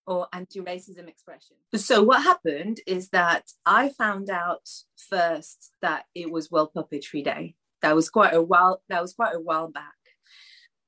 [0.09, 1.55] or anti-racism expression.
[1.75, 7.55] So what happened is that i found out first that it was world puppetry day.
[7.81, 9.93] That was quite a while that was quite a while back.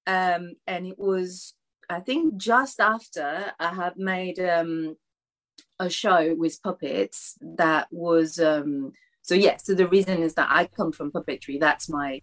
[0.08, 1.54] Um and it was
[1.90, 4.96] i think just after i had made um
[5.80, 10.66] a show with puppets that was um so yeah so the reason is that i
[10.66, 11.60] come from puppetry.
[11.60, 12.22] That's my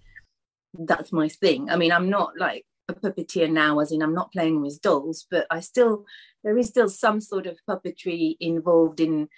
[0.74, 1.70] that's my thing.
[1.70, 5.26] I mean i'm not like a puppeteer now as in i'm not playing with dolls
[5.30, 6.04] but i still
[6.44, 9.28] there is still some sort of puppetry involved in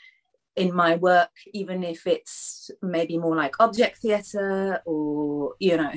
[0.57, 5.93] in my work, even if it's maybe more like object theatre or you know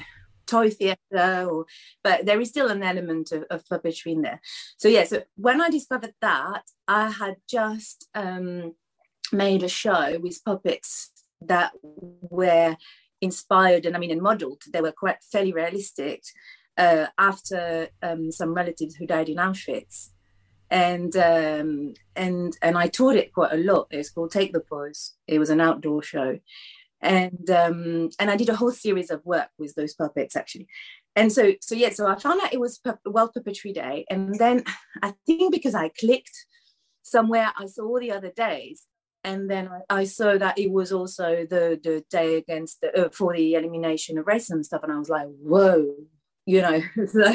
[0.45, 1.65] toy theatre or
[2.03, 4.39] but there is still an element of, of puppetry in there.
[4.77, 8.73] So yeah so when i discovered that i had just um
[9.31, 11.11] made a show with puppets
[11.41, 12.75] that were
[13.21, 14.61] inspired and i mean and modeled.
[14.71, 16.23] They were quite fairly realistic
[16.77, 20.09] uh, after um, some relatives who died in auschwitz
[20.73, 23.88] and um, and and I taught it quite a lot.
[23.91, 25.13] It's called Take the Pose.
[25.27, 26.39] It was an outdoor show,
[26.99, 30.67] and um, and I did a whole series of work with those puppets actually.
[31.15, 34.63] And so so yeah, so I found out it was World Puppetry Day, and then
[35.03, 36.45] I think because I clicked
[37.03, 38.88] somewhere, I saw all the other days,
[39.23, 43.36] and then I, saw that it was also the the day against the, uh, for
[43.36, 45.93] the elimination of racism stuff, and I was like, whoa,
[46.45, 46.82] you know.
[47.08, 47.34] so,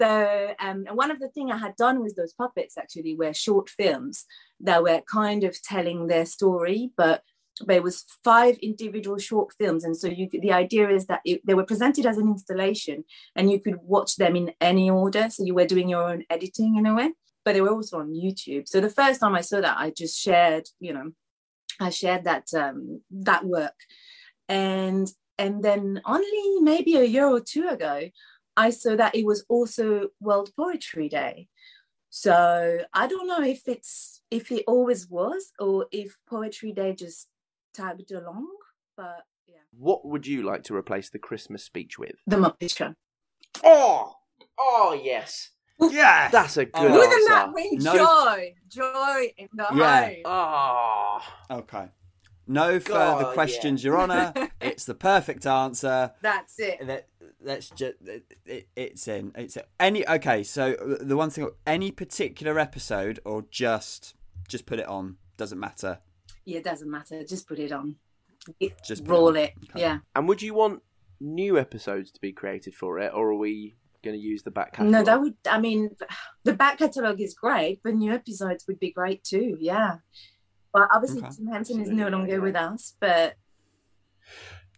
[0.00, 3.32] so um, and one of the things I had done with those puppets actually were
[3.32, 4.24] short films
[4.60, 7.22] that were kind of telling their story, but
[7.64, 11.54] there was five individual short films, and so you the idea is that it, they
[11.54, 13.04] were presented as an installation,
[13.34, 15.28] and you could watch them in any order.
[15.30, 17.12] So you were doing your own editing in a way,
[17.44, 18.68] but they were also on YouTube.
[18.68, 21.12] So the first time I saw that, I just shared, you know,
[21.80, 23.76] I shared that um, that work,
[24.50, 28.08] and and then only maybe a year or two ago,
[28.56, 31.48] I saw that it was also World Poetry Day.
[32.10, 37.28] So I don't know if it's if it always was or if Poetry Day just
[37.74, 38.48] tagged along,
[38.96, 39.56] but yeah.
[39.78, 42.14] What would you like to replace the Christmas speech with?
[42.26, 42.94] The Muppet Show.
[43.62, 44.14] Oh,
[44.58, 46.28] oh yes, Yeah.
[46.30, 46.64] that's a oh.
[46.64, 46.92] good Oh.
[46.92, 47.28] Wouldn't answer.
[47.28, 47.94] that bring No.
[47.94, 48.54] joy?
[48.68, 50.06] Joy in the Yeah.
[50.06, 50.22] home.
[50.24, 51.20] Oh,
[51.58, 51.88] Okay.
[52.46, 54.32] No further God, questions, Your Honour.
[54.60, 56.12] it's the perfect answer.
[56.22, 56.86] That's it.
[56.86, 57.08] Let,
[57.40, 59.32] let's just it, it, it's in.
[59.34, 60.42] It's any okay.
[60.42, 64.14] So the one thing, any particular episode or just
[64.48, 65.16] just put it on.
[65.36, 65.98] Doesn't matter.
[66.44, 67.24] Yeah, it doesn't matter.
[67.24, 67.96] Just put it on.
[68.84, 69.54] Just put roll it.
[69.60, 69.70] it.
[69.70, 69.80] Okay.
[69.80, 69.98] Yeah.
[70.14, 70.82] and would you want
[71.20, 74.72] new episodes to be created for it, or are we going to use the back
[74.72, 74.92] catalogue?
[74.92, 75.34] No, that would.
[75.48, 75.90] I mean,
[76.44, 79.56] the back catalogue is great, but new episodes would be great too.
[79.60, 79.96] Yeah.
[80.76, 81.30] But obviously, Okay.
[81.34, 82.94] Jim Henson is no longer with us.
[83.00, 83.36] But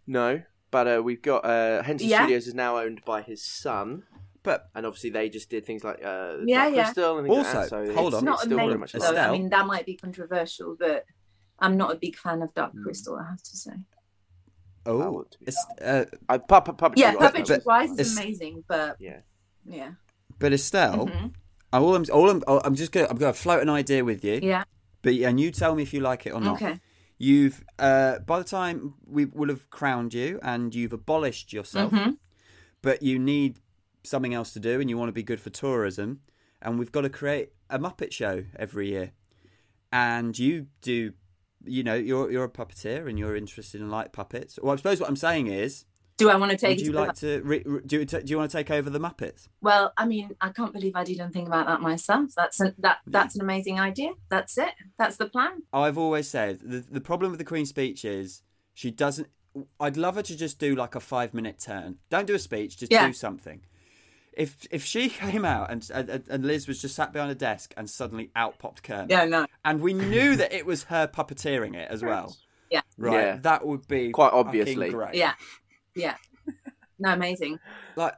[0.07, 2.19] No, but uh, we've got uh, Henson Yeah.
[2.23, 4.05] Studios is now owned by his son,
[4.45, 6.85] But and obviously they just did things like uh, Yeah, Dark yeah.
[6.85, 8.23] Crystal and things like Also, that, so hold it's, on.
[8.23, 8.81] it's it's not still very amazing.
[8.81, 9.17] much Though.
[9.17, 11.05] I mean, that might be controversial, but
[11.59, 12.85] I'm not a big fan of Dark Hmm.
[12.85, 13.17] Crystal.
[13.17, 13.73] I have to say.
[14.87, 18.97] oh, it's, uh, Uh, pu- pu- puppetry Yeah, wise, Puppetry Wise it's- is amazing, but
[19.01, 19.21] Yeah.
[19.67, 19.91] yeah,
[20.39, 21.33] but Estelle, Mhm.
[21.73, 24.39] all I'm all I'm, I'm just gonna I'm gonna float an idea with you.
[24.43, 24.63] yeah,
[25.03, 26.57] But and you tell me if you like it or not.
[26.63, 26.81] okay.
[27.19, 32.17] You've uh, by the time we will have crowned you and you've abolished yourself, Mhm.
[32.83, 33.61] but you need
[34.05, 36.21] something else to do and you want to be good for tourism,
[36.63, 39.13] and we've got to create a Muppet show every year,
[39.93, 41.13] and you do.
[41.65, 44.59] You know, you're you're a puppeteer and you're interested in light puppets.
[44.63, 45.85] Well, I suppose what I'm saying is,
[46.19, 48.05] Do I want to take would it you to the- like to re, re- do?
[48.05, 49.49] Do you want to take over the Muppets?
[49.63, 52.31] Well, I mean, I can't believe I didn't think about that myself.
[52.37, 54.11] That's an, that that's an amazing idea.
[54.29, 54.71] That's it.
[54.99, 55.63] That's the plan.
[55.73, 58.43] I've always said the the problem with the Queen's speech is
[58.75, 59.29] she doesn't.
[59.81, 61.97] I'd love her to just do like a five minute turn.
[62.11, 63.07] Don't do a speech, just Yeah.
[63.07, 63.63] do something.
[64.33, 67.75] If if she came out and, and and Liz was just sat behind a desk
[67.77, 69.47] and suddenly out popped Kermit, Yeah, no.
[69.65, 72.37] and we knew that it was her puppeteering it as well,
[72.71, 72.83] Yeah.
[72.97, 73.13] right?
[73.15, 73.37] Yeah.
[73.39, 74.91] That would be Quite obviously.
[74.91, 75.15] great.
[75.17, 75.33] Yeah,
[75.99, 76.17] yeah.
[77.01, 77.59] No, amazing.
[77.97, 78.15] like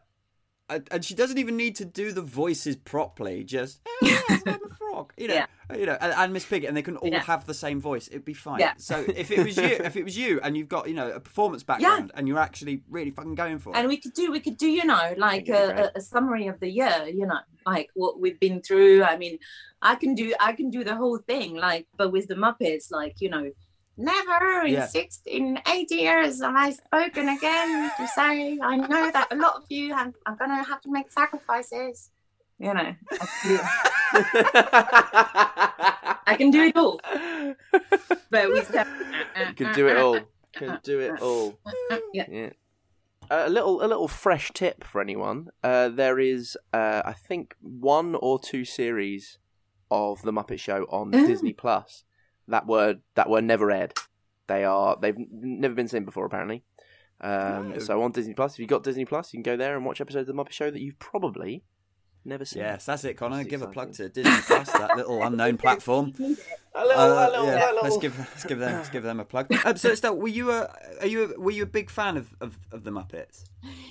[0.70, 4.64] and and she doesn't even need to do the voices properly just "Oh, yes, I'm
[4.64, 5.46] a frog you know Yeah.
[5.76, 7.20] you know and, and miss piggy and they can all Yeah.
[7.24, 8.74] have the same voice it'd be fine Yeah.
[8.76, 11.18] so if it was you if it was you and you've got you know a
[11.20, 14.40] performance background and you're actually really fucking going for it, And we could do we
[14.40, 17.06] could do you know like Think it'd be a, a, a summary of the year.
[17.12, 19.02] You know, like what we've been through.
[19.02, 19.38] I mean,
[19.82, 21.56] I can do I can do the whole thing.
[21.56, 23.50] Like, but with the Muppets, like you know.
[24.00, 24.86] Never in Yeah.
[24.86, 29.64] 16, 80 years have I spoken again to say I know that a lot of
[29.68, 32.10] you have, are going to have to make sacrifices.
[32.58, 33.58] You know, I can do,
[36.26, 37.00] I can do it all.
[38.30, 40.18] But we still, You uh, can uh, do it uh, all.
[40.54, 41.58] Can do it all.
[42.14, 42.24] Yeah.
[42.30, 42.50] Yeah.
[43.30, 45.48] Uh, a little, a little fresh tip for anyone.
[45.62, 49.38] Uh, there is, uh, I think, one or two series
[49.90, 51.26] of the Muppet Show on Ooh.
[51.26, 52.04] Disney Plus
[52.50, 53.94] that were that were never aired.
[54.46, 56.64] They are they've never been seen before apparently.
[57.20, 57.78] Um, No.
[57.78, 60.00] So on Disney Plus, if you've got Disney Plus, you can go there and watch
[60.00, 61.64] episodes of the Muppet Show that you've probably
[62.22, 62.60] never seen.
[62.60, 66.12] yes that's it connor That's give a plug to disney plus that little unknown platform
[66.74, 67.82] A little, Uh, a little, yeah, a little.
[67.82, 70.50] let's give let's give them let's give them a plug um, so Estelle, were you
[70.50, 70.68] a
[71.00, 73.44] are you a, were you a big fan of, of, of the muppets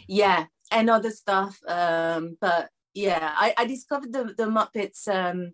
[0.07, 5.53] yeah and other stuff um but yeah i i discovered the the muppets um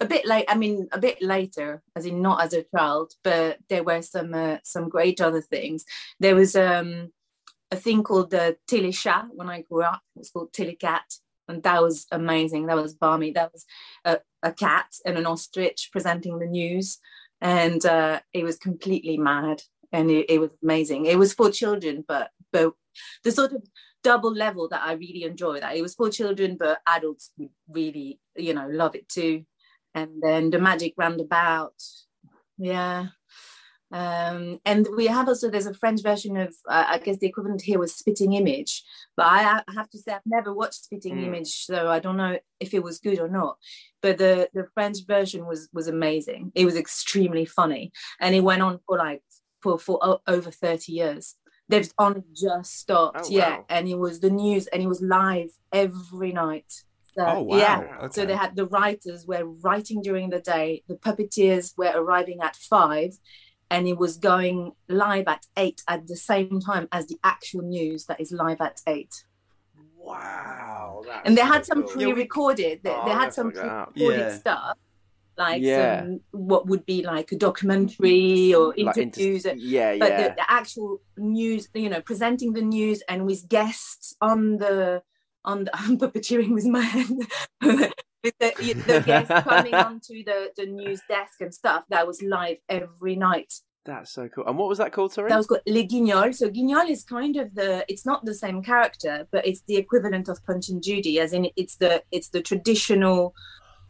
[0.00, 3.58] a bit late i mean a bit later as in not as a child but
[3.68, 5.84] there were some uh, some great other things.
[6.18, 7.12] There was um
[7.70, 10.00] a thing called the Téléchat when i grew up.
[10.16, 11.04] It was called Tilly Cat
[11.48, 12.66] and that was amazing.
[12.66, 13.64] That was barmy that was
[14.04, 16.98] a, a cat and an ostrich presenting the news
[17.40, 21.06] and uh it was completely mad and it, it was amazing.
[21.06, 22.72] It was for children but but
[23.24, 23.62] the sort of
[24.02, 28.18] double level that I really enjoy that it was for children but adults would really
[28.34, 29.44] you know love it too
[29.94, 31.74] and then the magic roundabout.
[32.58, 33.06] Yeah.
[33.92, 37.62] Um and we have also there's a French version of uh, I guess the equivalent
[37.62, 38.84] here was spitting image.
[39.16, 41.24] But I, I have to say I've never watched spitting Mm.
[41.26, 43.56] image so I don't know if it was good or not.
[44.00, 46.52] But the the French version was was amazing.
[46.54, 47.90] It was extremely funny.
[48.20, 49.22] And it went on for like
[49.60, 51.34] for for o- over 30 years.
[51.68, 53.22] They've only just stopped.
[53.24, 53.58] Oh, yeah.
[53.58, 53.64] wow.
[53.68, 56.72] and it was the news and it was live every night
[57.16, 58.08] so, oh wow yeah okay.
[58.12, 62.56] so they had the writers were writing during the day the puppeteers were arriving at
[62.56, 63.12] five
[63.72, 68.06] and it was going live at eight at the same time as the actual news
[68.06, 69.14] that is live at eight
[69.96, 71.02] Wow.
[71.24, 71.92] and they had some cool.
[71.92, 73.92] pre-recorded they, Oh, they had gonna some look that up.
[73.94, 74.38] pre-recorded Yeah.
[74.38, 74.76] stuff
[75.36, 76.00] like Yeah.
[76.00, 80.28] some what would be like a documentary or Like inter- interviews yeah, but yeah.
[80.28, 85.02] the, the actual news you know presenting the news and with guests on the
[85.44, 87.26] on the i'm puppeteering with my hand
[87.62, 88.52] with the,
[88.86, 93.52] the guests coming onto the the news desk and stuff that was live every night
[93.86, 94.44] That's so cool.
[94.46, 95.30] And what was that called, sorry?
[95.30, 96.34] that was called Le Guignol.
[96.34, 100.28] So Guignol is kind of the it's not the same character, but it's the equivalent
[100.28, 103.32] of Punch and Judy, as in it's the it's the traditional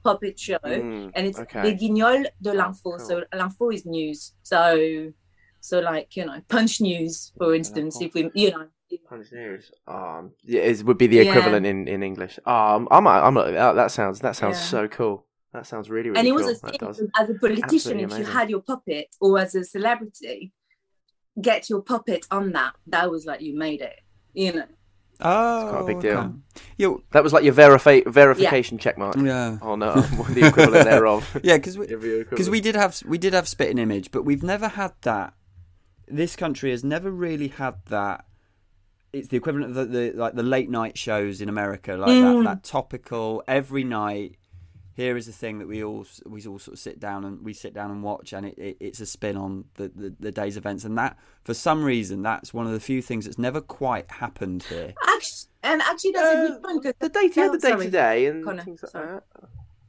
[0.05, 0.63] puppet show.
[0.65, 1.63] Mm, And it's okay.
[1.65, 2.83] Le Guignol de l'info.
[2.83, 2.99] cool.
[3.09, 4.19] So l'info is news.
[4.45, 4.63] So
[5.61, 8.67] so like, you know, punch news, for instance, if we you know
[9.09, 9.71] Punch News.
[9.87, 11.31] Um, yeah, it would be the Yeah.
[11.31, 12.39] equivalent in, in English.
[12.47, 14.65] Um, I'm I'm not, that, that sounds that sounds Yeah.
[14.65, 15.27] so cool.
[15.53, 16.47] That sounds really really and it cool.
[16.47, 20.53] was a thing as a politician, if you had your puppet or as a celebrity,
[21.41, 22.75] get your puppet on that.
[22.87, 23.99] That was like you made it.
[24.33, 24.65] You know.
[25.21, 26.19] oh quite a big deal.
[26.19, 26.33] okay.
[26.79, 29.17] yeah That was like your verifi- verification check mark.
[29.17, 29.95] yeah On uh,
[30.31, 31.37] the equivalent thereof.
[31.43, 34.25] yeah because we Because because we did have we did have spit and image, but
[34.25, 35.35] we've never had that.
[36.07, 38.25] This country has never really had that.
[39.13, 42.45] It's the equivalent of the, the like the late night shows in America, like Mm.
[42.45, 44.37] that, that topical every night.
[44.95, 47.55] Here is the thing that we all we all sort of sit down and we
[47.55, 50.57] sit down and watch, and it, it, it's a spin on the, the, the day's
[50.59, 54.11] events, and that for some reason that's one of the few things that's never quite
[54.11, 54.93] happened here.
[55.09, 56.83] Actually, and actually, that's a Uh, good point.
[56.83, 57.85] 'cause- the day to Oh, the day sorry.
[57.87, 59.09] to day and Connor, things like sorry.
[59.09, 59.25] that.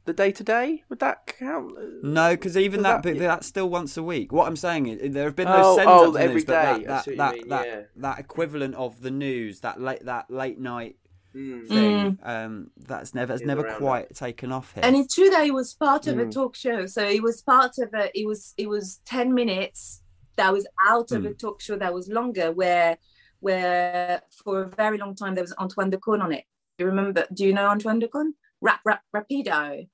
[0.04, 0.84] The day to day?
[0.88, 1.74] Would that count?
[2.02, 4.32] No, because even that, that- bit that's still once a week.
[4.32, 6.34] What I'm saying is there have been Oh, those send ups oh, in the every
[6.36, 6.84] news, but day.
[6.84, 7.80] That that that, mean, that, yeah.
[7.96, 10.96] that equivalent of the news, that late that late night
[11.34, 11.66] Mm.
[11.66, 14.84] thing, um, that's never has never around quite taken off here.
[14.84, 16.30] And it's true that it was part of a Mm.
[16.30, 16.84] talk show.
[16.84, 18.10] So it was part of a.
[18.14, 20.02] It was it was ten minutes
[20.36, 21.38] that was out of a Mm.
[21.38, 22.98] talk show that was longer, where
[23.40, 26.44] where for a very long time there was Antoine de Caunes on it.
[26.76, 27.26] Do you remember?
[27.32, 28.34] Do you know Antoine de Caunes?
[28.62, 29.88] Rap rap rapido.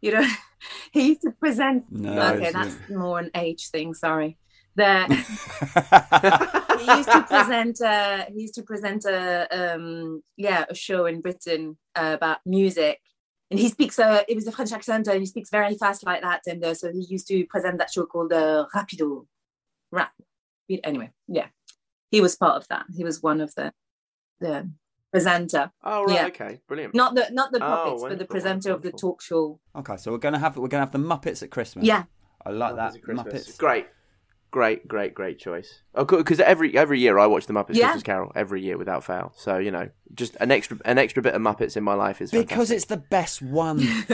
[0.00, 0.26] You know,
[0.92, 1.84] he used to present.
[1.90, 3.94] No, okay, that's more an age thing.
[3.94, 4.36] Sorry.
[4.76, 5.06] The
[6.80, 11.20] he used to present uh he used to present a um yeah a show in
[11.20, 13.00] britain uh, about music
[13.50, 16.22] and he speaks uh it was a french accent and he speaks very fast like
[16.22, 19.26] that and uh, so he used to present that show called uh, rapido
[19.92, 20.12] rap
[20.82, 21.46] anyway yeah
[22.10, 23.72] he was part of that he was one of the
[24.40, 24.68] the
[25.14, 26.26] presenter Oh right, Yeah.
[26.26, 26.94] okay, brilliant.
[26.94, 29.96] not the not the Oh, puppets but the wonderful, presenter of the talk show okay,
[29.96, 31.84] so we're gonna have we're gonna have the Muppets at Christmas.
[31.86, 32.04] yeah
[32.44, 33.02] I like Muppets that.
[33.02, 33.48] Christmas.
[33.48, 33.58] Muppets.
[33.58, 33.86] Great,
[34.50, 35.80] great, great, great choice.
[35.94, 37.86] Oh, because every every year I watch the Muppets Yeah.
[37.86, 39.32] Christmas Carol every year without fail.
[39.36, 42.30] So you know, just an extra an extra bit of Muppets in my life is
[42.30, 42.76] Because fantastic.
[42.76, 43.78] it's the best one.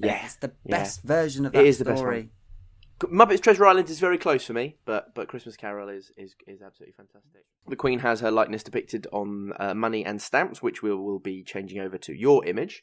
[0.00, 0.24] yeah.
[0.24, 0.78] It's the Yeah.
[0.78, 2.30] best version of It that is the best story.
[3.00, 6.62] Muppets Treasure Island is very close for me, but but Christmas Carol is is, is
[6.62, 7.44] absolutely fantastic.
[7.68, 11.42] The Queen has her likeness depicted on uh, money and stamps, which we will be
[11.42, 12.82] changing over to your image.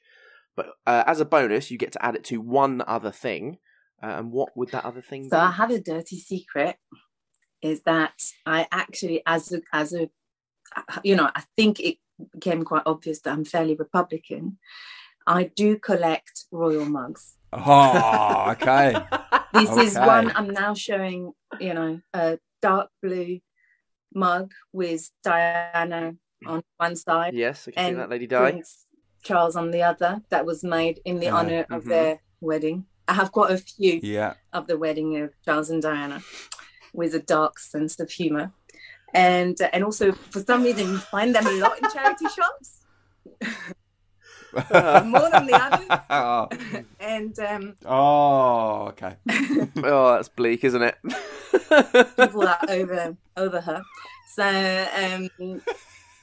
[0.56, 3.58] But uh, as a bonus, you get to add it to one other thing.
[4.02, 5.42] Uh, and what would that other thing So be?
[5.42, 6.76] I have a dirty secret,
[7.62, 10.10] is that I actually, as a, as a,
[11.04, 11.98] you know, I think it
[12.34, 14.58] became quite obvious that I'm fairly Republican.
[15.26, 17.38] I do collect royal mugs.
[17.54, 18.96] Oh, okay.
[19.54, 23.40] This is one I'm now showing, you know, a dark blue
[24.16, 26.14] mug with Diana
[26.46, 28.52] on one side yes, I can see and that lady die.
[28.52, 28.86] Prince
[29.24, 30.22] Charles on the other.
[30.30, 31.36] That was made in the Yeah.
[31.36, 31.90] honor of Mhm.
[31.90, 32.86] their wedding.
[33.08, 34.34] I have quite a few yeah.
[34.54, 36.22] of the wedding of Charles and Diana
[36.94, 38.52] with a dark sense of humor.
[39.14, 42.82] And uh, and also for some reason you find them a lot in charity shops,
[44.54, 46.00] more than the others.
[46.10, 46.48] oh.
[47.00, 49.16] And um, oh, okay.
[49.84, 50.96] Oh, that's bleak, isn't it?
[52.18, 53.82] people are over over her.
[54.36, 55.30] So um,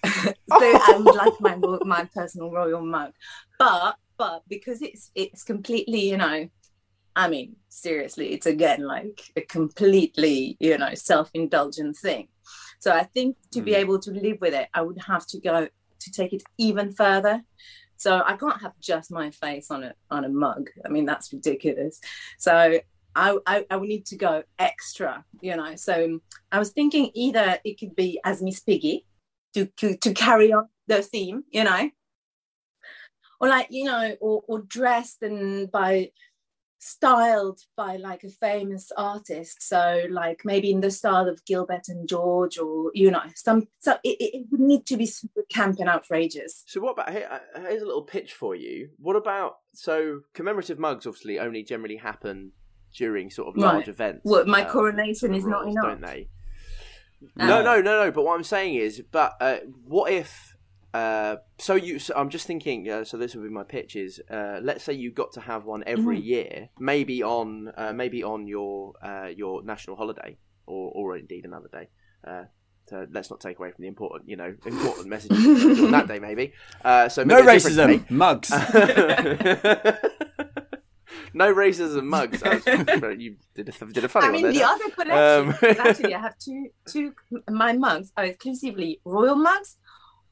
[0.05, 3.13] so I would like my ro- my personal royal mug,
[3.59, 6.49] but but because it's it's completely you know,
[7.17, 12.29] I mean seriously, it's again like a completely you know self indulgent thing.
[12.81, 13.77] So I think to be Mm.
[13.83, 15.69] able to live with it, I would have to go
[16.01, 17.43] to take it even further.
[18.01, 20.71] So I can't have just my face on a on a mug.
[20.87, 22.01] I mean that's ridiculous.
[22.39, 22.81] So
[23.15, 25.75] I, I, I would need to go extra, you know.
[25.77, 29.05] So um, I was thinking either it could be as Miss Piggy
[29.53, 31.91] to, to, to carry on the theme, you know,
[33.41, 36.13] or like, you know, or, or dressed and by
[36.83, 39.63] styled by like a famous artist.
[39.63, 43.93] So like maybe in the style of Gilbert and George or, you know, some, so
[44.03, 46.65] it, it would need to be super camp and outrageous.
[46.67, 48.89] So what about here, uh, here's a little pitch for you.
[48.99, 52.53] What about so commemorative mugs obviously only generally happen
[52.97, 53.89] during sort of large Right.
[53.89, 54.21] events.
[54.25, 55.85] What, my uh, coronation is not enough?
[55.85, 56.29] don't they?
[57.39, 58.11] Uh, No, no, no, no.
[58.11, 60.50] But what I'm saying is, but uh, what if?
[60.93, 62.89] Uh, so you, so I'm just thinking.
[62.91, 65.65] Uh, so this would be my pitch: is uh, let's say you got to have
[65.65, 66.25] one every Mhm.
[66.25, 70.37] year, maybe on, uh, maybe on your uh, your national holiday,
[70.67, 71.89] or or indeed another day.
[72.27, 72.45] Uh,
[72.89, 76.19] so let's not take away from the important, you know, important messages on that day,
[76.19, 76.53] maybe.
[76.85, 78.11] Uh, so No maybe a different racism.
[78.11, 78.49] Mugs.
[78.49, 78.59] day.
[81.35, 82.43] no racism mugs.
[82.43, 82.67] Was-
[83.21, 85.87] you did a, did a funny I one mean, there, the didn't other collection Um,
[85.89, 87.13] actually, I have two, two.
[87.49, 89.77] My mugs are exclusively royal mugs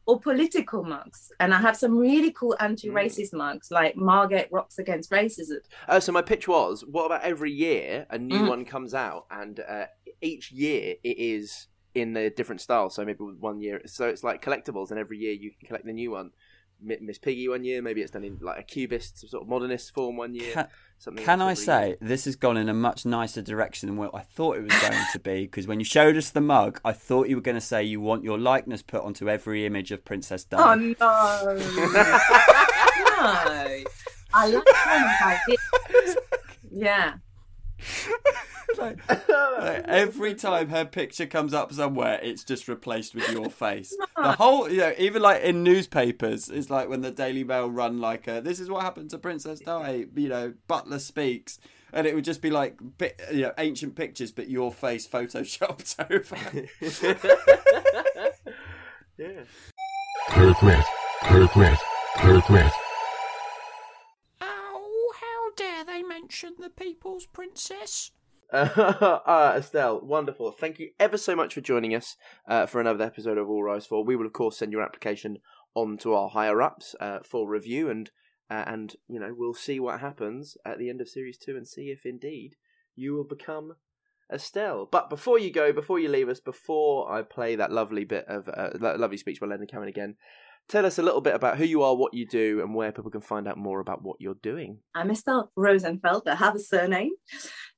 [0.09, 5.11] or political mugs, and I have some really cool anti-racist mugs, like Margaret rocks against
[5.11, 5.59] racism.
[5.87, 8.49] Uh, so my pitch was: what about every year a new Mm.
[8.49, 9.87] one comes out, and uh,
[10.23, 12.89] each year it is in a different style.
[12.89, 15.93] So maybe one year, so it's like collectibles, and every year you can collect the
[15.93, 16.31] new one.
[16.81, 19.93] Mi- Miss Piggy one year, maybe it's done in like a cubist sort of modernist
[19.93, 20.53] form one year.
[20.53, 20.69] Can,
[20.99, 21.65] something can I else year.
[21.67, 24.81] say this has gone in a much nicer direction than what I thought it was
[24.81, 25.43] going to be?
[25.43, 28.01] Because when you showed us the mug, I thought you were going to say you
[28.01, 30.83] want your likeness put onto every image of Princess Oh Diana.
[31.01, 31.57] no,
[33.19, 33.85] no!
[34.35, 35.39] I like ones like
[35.91, 36.17] this.
[36.71, 37.15] Yeah,
[38.79, 43.97] like, like, every time her picture comes up somewhere, it's just replaced with your face.
[44.17, 48.01] The whole, you know, even like in newspapers, it's like when the Daily Mail run
[48.01, 51.59] like a, "This is what happened to Princess Di," you know, Butler speaks,
[51.93, 52.79] and it would just be like,
[53.33, 56.37] you know, ancient pictures, but your face photoshopped over.
[59.19, 59.43] yeah.
[60.29, 60.85] Kirkrit,
[61.23, 61.79] Kirkrit,
[62.17, 62.73] Kirkrit.
[64.43, 64.47] Ow!
[65.23, 68.13] Oh, dare they mention the People's Princess?
[68.53, 70.51] Uh, Estelle, wonderful.
[70.51, 72.17] Thank you ever so much for joining us
[72.49, 74.03] uh, for another episode of All Rise For.
[74.03, 75.39] We will, of course, send your application
[75.75, 78.11] on to our higher ups uh, for review, and
[78.51, 81.69] uh, and you know we'll see what happens at the end of series two, and
[81.69, 82.57] see if indeed
[82.97, 83.75] you will become
[84.33, 84.89] Estelle.
[84.91, 88.49] But before you go, before you leave us, before I play that lovely bit of
[88.49, 90.17] uh, lovely speech by Leonard Cameron again,
[90.69, 93.11] tell us a little bit about who you are, what you do, and where people
[93.11, 94.79] can find out more about what you're doing.
[94.95, 96.29] I'm Estelle Rosenfeld.
[96.29, 97.13] I have a surname,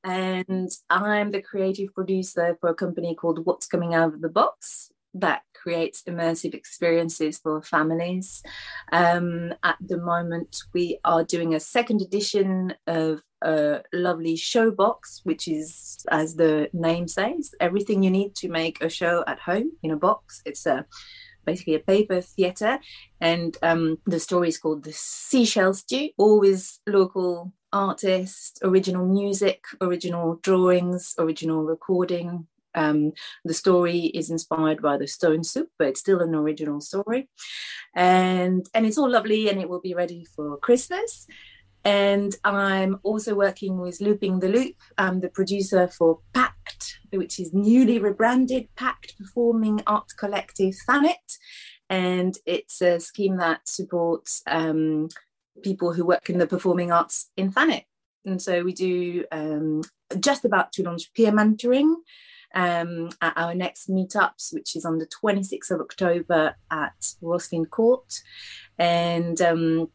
[0.05, 4.91] and I'm the creative producer for a company called What's Coming Out of the Box
[5.14, 8.43] that creates immersive experiences for families.
[8.93, 15.20] Um, at the moment, we are doing a second edition of a lovely show box,
[15.24, 19.72] which is, as the name says, everything you need to make a show at home
[19.82, 20.43] in a box.
[20.45, 20.86] It's a
[21.45, 22.78] basically a paper theatre,
[23.20, 26.11] and um, the story is called The Seashell Stew.
[26.16, 32.47] Always local artists, original music, original drawings, original recording.
[32.74, 33.12] Um,
[33.45, 37.28] the story is inspired by the stone soup, but it's still an original story,
[37.95, 41.26] and and it's all lovely, and it will be ready for Christmas.
[41.84, 44.76] And I'm also working with Looping the Loop.
[44.98, 51.38] I'm the producer for Pact, which is newly rebranded Pact Performing Art Collective Thanet.
[51.88, 55.08] And it's a scheme that supports um,
[55.62, 57.84] people who work in the performing arts in Thanet.
[58.24, 59.82] And so we do um,
[60.20, 61.94] just about to launch peer mentoring
[62.54, 68.12] um, at our next meetups, which is on the 26th of October at Roslin Court.
[68.78, 69.90] And um,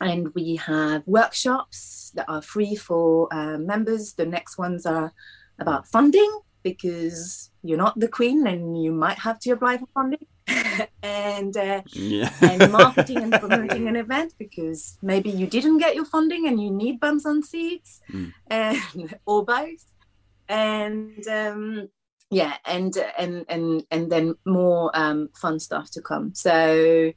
[0.00, 4.14] and we have workshops that are free for uh, members.
[4.14, 5.12] The next ones are
[5.58, 6.30] about funding
[6.62, 10.26] because you're not the queen and you might have to apply for funding.
[11.02, 12.30] and uh, Yeah.
[12.42, 16.70] and marketing and promoting an event because maybe you didn't get your funding and you
[16.70, 18.32] need bums on seats Mm.
[18.48, 19.84] and or both
[20.48, 21.88] and um
[22.30, 27.12] yeah and and and and then more um fun stuff to come so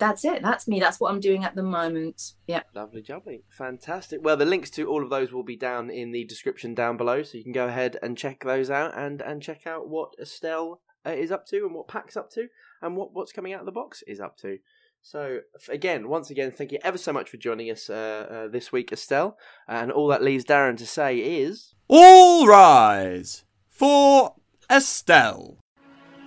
[0.00, 3.42] that's it that's me that's what i'm doing at the moment yeah Lovely jubbly.
[3.50, 4.20] Fantastic.
[4.22, 7.22] Well, the links to all of those will be down in the description down below,
[7.22, 10.80] so you can go ahead and check those out and, and check out what Estelle
[11.04, 12.46] uh, is up to and what Pact's up to
[12.80, 14.58] and what, what's coming out of the box is up to.
[15.02, 18.70] So, again, once again, thank you ever so much for joining us uh, uh, this
[18.70, 19.36] week, Estelle.
[19.66, 21.74] And all that leaves Darren to say is.
[21.88, 24.34] All rise for
[24.70, 25.58] Estelle.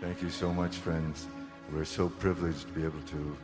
[0.02, 1.28] Thank you so much, friends.
[1.72, 3.38] We're so privileged to be able to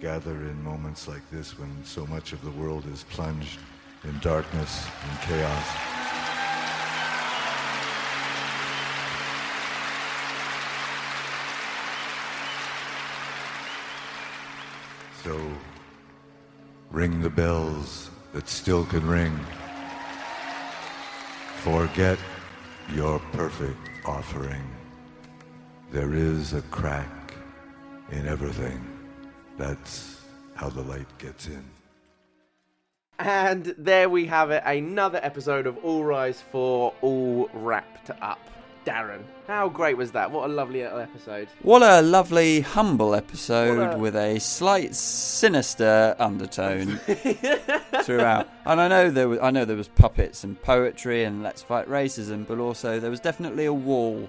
[0.00, 3.58] gather in moments like this when so much of the world is plunged
[4.04, 5.66] in darkness and chaos.
[15.22, 15.38] So,
[16.90, 19.38] ring the bells that still can ring.
[21.56, 22.18] Forget
[22.94, 24.64] your perfect offering.
[25.90, 27.34] There is a crack
[28.10, 28.89] in everything.
[29.60, 30.18] That's
[30.54, 31.62] how the light gets in.
[33.18, 38.40] And there we have it, another episode of All Rise for All Wrapped Up.
[38.86, 40.30] Darren, how great was that?
[40.30, 41.48] What a lovely little episode.
[41.60, 46.96] What a lovely, humble episode a- with a slight sinister undertone
[48.04, 48.48] throughout.
[48.64, 51.86] And I know there was, I know there was puppets and poetry and let's fight
[51.86, 54.26] racism, but also there was definitely a wall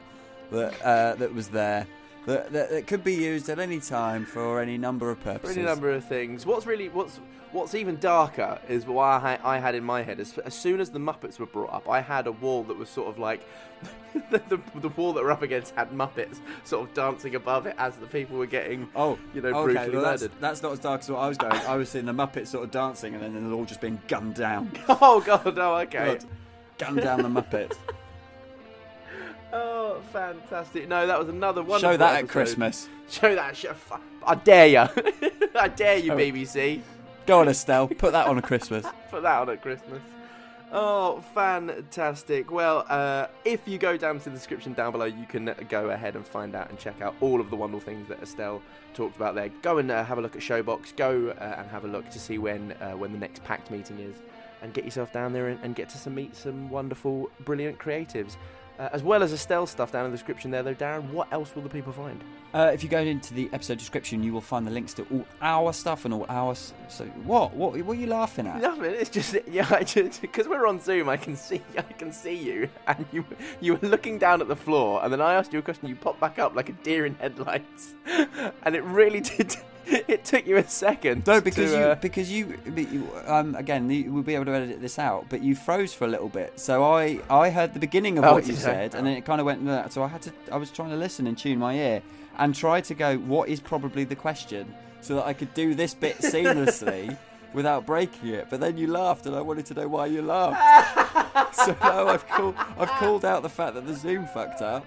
[0.51, 1.87] that uh, that was there
[2.25, 5.57] that, that, that could be used at any time for any number of purposes.
[5.57, 6.45] Any number of things.
[6.45, 7.19] What's really what's
[7.51, 10.19] what's even darker is what I, I had in my head.
[10.19, 12.89] As, as soon as the Muppets were brought up, I had a wall that was
[12.89, 13.45] sort of like
[14.31, 17.75] the, the, the wall that we're up against had Muppets sort of dancing above it
[17.77, 19.73] as the people were getting Oh, you know okay.
[19.73, 20.37] brutally Well, that's, murdered.
[20.39, 21.53] that's not as dark as what I was going.
[21.53, 24.35] I was seeing the Muppets sort of dancing, and then they're all just being gunned
[24.35, 24.71] down.
[24.87, 26.17] Oh god, oh okay.
[26.19, 26.25] Good.
[26.77, 27.75] Gun down the Muppets.
[29.53, 30.87] Oh, fantastic!
[30.87, 31.81] No, that was another one.
[31.81, 32.29] Show that at.
[32.29, 32.87] Christmas.
[33.09, 33.55] Show that.
[33.55, 33.75] Show,
[34.25, 34.79] I dare you!
[35.55, 36.11] I dare you.
[36.11, 36.81] BBC.
[37.25, 37.87] Go on, Estelle.
[37.87, 38.85] Put that on at Christmas.
[39.11, 40.01] Put that on at Christmas.
[40.73, 42.49] Oh, fantastic.
[42.49, 46.15] Well, uh, if you go down to the description down below, you can go ahead
[46.15, 48.61] and find out and check out all of the wonderful things that Estelle
[48.93, 49.49] talked about there.
[49.61, 50.95] Go and uh, have a look at Showbox.
[50.95, 53.99] Go uh, and have a look to see when uh, when the next Pact meeting
[53.99, 54.15] is.
[54.61, 58.37] And get yourself down there and, and get to some, meet some wonderful, brilliant creatives.
[58.81, 61.53] Uh, as well as Estelle stuff down in the description there, though, Darren, what else
[61.53, 62.19] will the people find?
[62.51, 65.23] Uh, if you go into the episode description, you will find the links to all
[65.39, 66.55] our stuff and all our.
[66.87, 67.53] So what?
[67.53, 67.79] What?
[67.83, 68.59] What are you laughing at?
[68.59, 68.85] Nothing.
[68.85, 69.67] It's just yeah.
[69.69, 73.23] I just because we're on Zoom, I can see I can see you, and you
[73.59, 75.87] you were looking down at the floor, and then I asked you a question.
[75.87, 77.93] You popped back up like a deer in headlights,
[78.63, 79.55] and it really did
[80.07, 81.25] it took you a second.
[81.27, 84.45] No, because to, you uh, because you, but you um again you, we'll be able
[84.45, 86.59] to edit this out, but you froze for a little bit.
[86.59, 88.57] So I I heard the beginning of Oh, what you I?
[88.57, 89.91] said, and then it kind of went into that.
[89.93, 92.01] So I had to I was trying to listen and tune my ear
[92.37, 95.93] and try to go what is probably the question so that I could do this
[95.93, 97.17] bit seamlessly
[97.53, 98.47] without breaking it.
[98.49, 101.55] But then you laughed, and I wanted to know why you laughed.
[101.55, 104.85] so now I've called I've called out the fact that the Zoom fucked up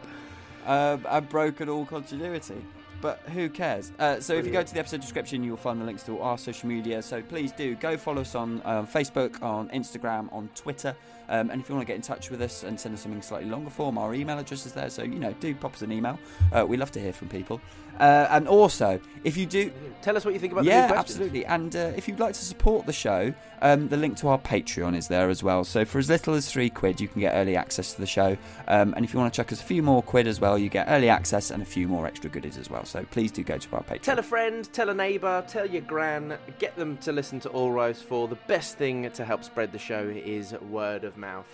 [0.67, 2.63] um, and broken all continuity.
[3.01, 3.93] But who cares?
[3.99, 6.23] Uh, so if you go to the episode description, you'll find the links to all
[6.23, 7.03] our social media.
[7.03, 10.97] So please do go follow us on um, Facebook, on Instagram, on Twitter.
[11.29, 13.23] Um, and if you want to get in touch with us and send us something
[13.23, 14.91] slightly longer form, our email address is there.
[14.91, 16.19] So you know, do pop us an email.
[16.53, 17.61] Uh, we love to hear from people.
[18.01, 19.73] Uh, and also, if you do,
[20.03, 21.17] tell us what you think about the yeah, new questions.
[21.17, 21.47] absolutely.
[21.47, 23.33] And uh, if you'd like to support the show,
[23.63, 25.65] um, the link to our Patreon is there as well.
[25.65, 28.37] So for as little as three quid, you can get early access to the show.
[28.69, 30.69] Um, and if you want to chuck us a few more quid as well, you
[30.69, 32.85] get early access and a few more extra goodies as well.
[32.85, 34.03] So please do go to our Patreon.
[34.03, 37.73] Tell a friend, tell a neighbour, tell your gran, get them to listen to All
[37.73, 41.47] Rise for The best thing to help spread the show is word of mouth.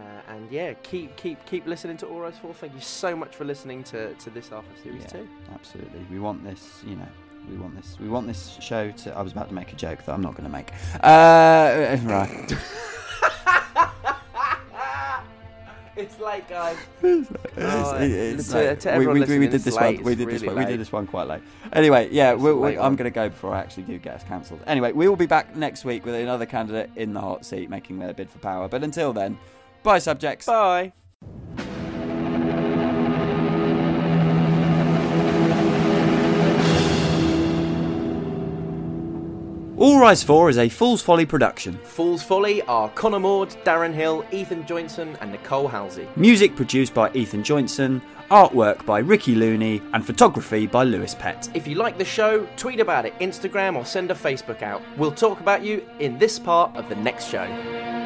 [0.00, 2.54] Uh, and yeah, keep keep keep listening to All Rise 4.
[2.54, 5.08] Thank you so much for listening to, to this half of Series Yeah.
[5.20, 5.28] 2.
[5.54, 6.06] Absolutely.
[6.10, 7.08] We want this, you know.
[7.50, 7.96] We want this.
[8.00, 9.16] We want this show to.
[9.16, 10.70] I was about to make a joke that I'm not going to make.
[11.02, 12.52] Uh, right.
[15.96, 16.76] it's late, guys.
[17.02, 17.26] It's-
[17.58, 18.80] Oh, it's to- late.
[18.80, 20.04] to we, we, we did this late, one.
[20.04, 20.56] We did this one.
[20.56, 21.42] We did this one quite late.
[21.72, 24.60] Anyway, yeah, we, we, I'm going to go before I actually do get us cancelled.
[24.66, 27.98] Anyway, we will be back next week with another candidate in the hot seat making
[27.98, 28.68] their bid for power.
[28.68, 29.38] But until then,
[29.82, 30.46] bye, subjects.
[30.46, 30.92] Bye.
[39.80, 41.78] All Rise 4 is a Fool's Folly production.
[41.84, 46.06] Fool's Folly are Connor Maud, Darren Hill, Ethan Joinson, and Nicole Halsey.
[46.16, 51.48] Music produced by Ethan Joinson, artwork by Ricky Looney, and photography by Lewis Pett.
[51.54, 54.82] If you like the show, tweet about it, Instagram, or send a Facebook out.
[54.98, 57.99] We'll talk about you in this part of the next show.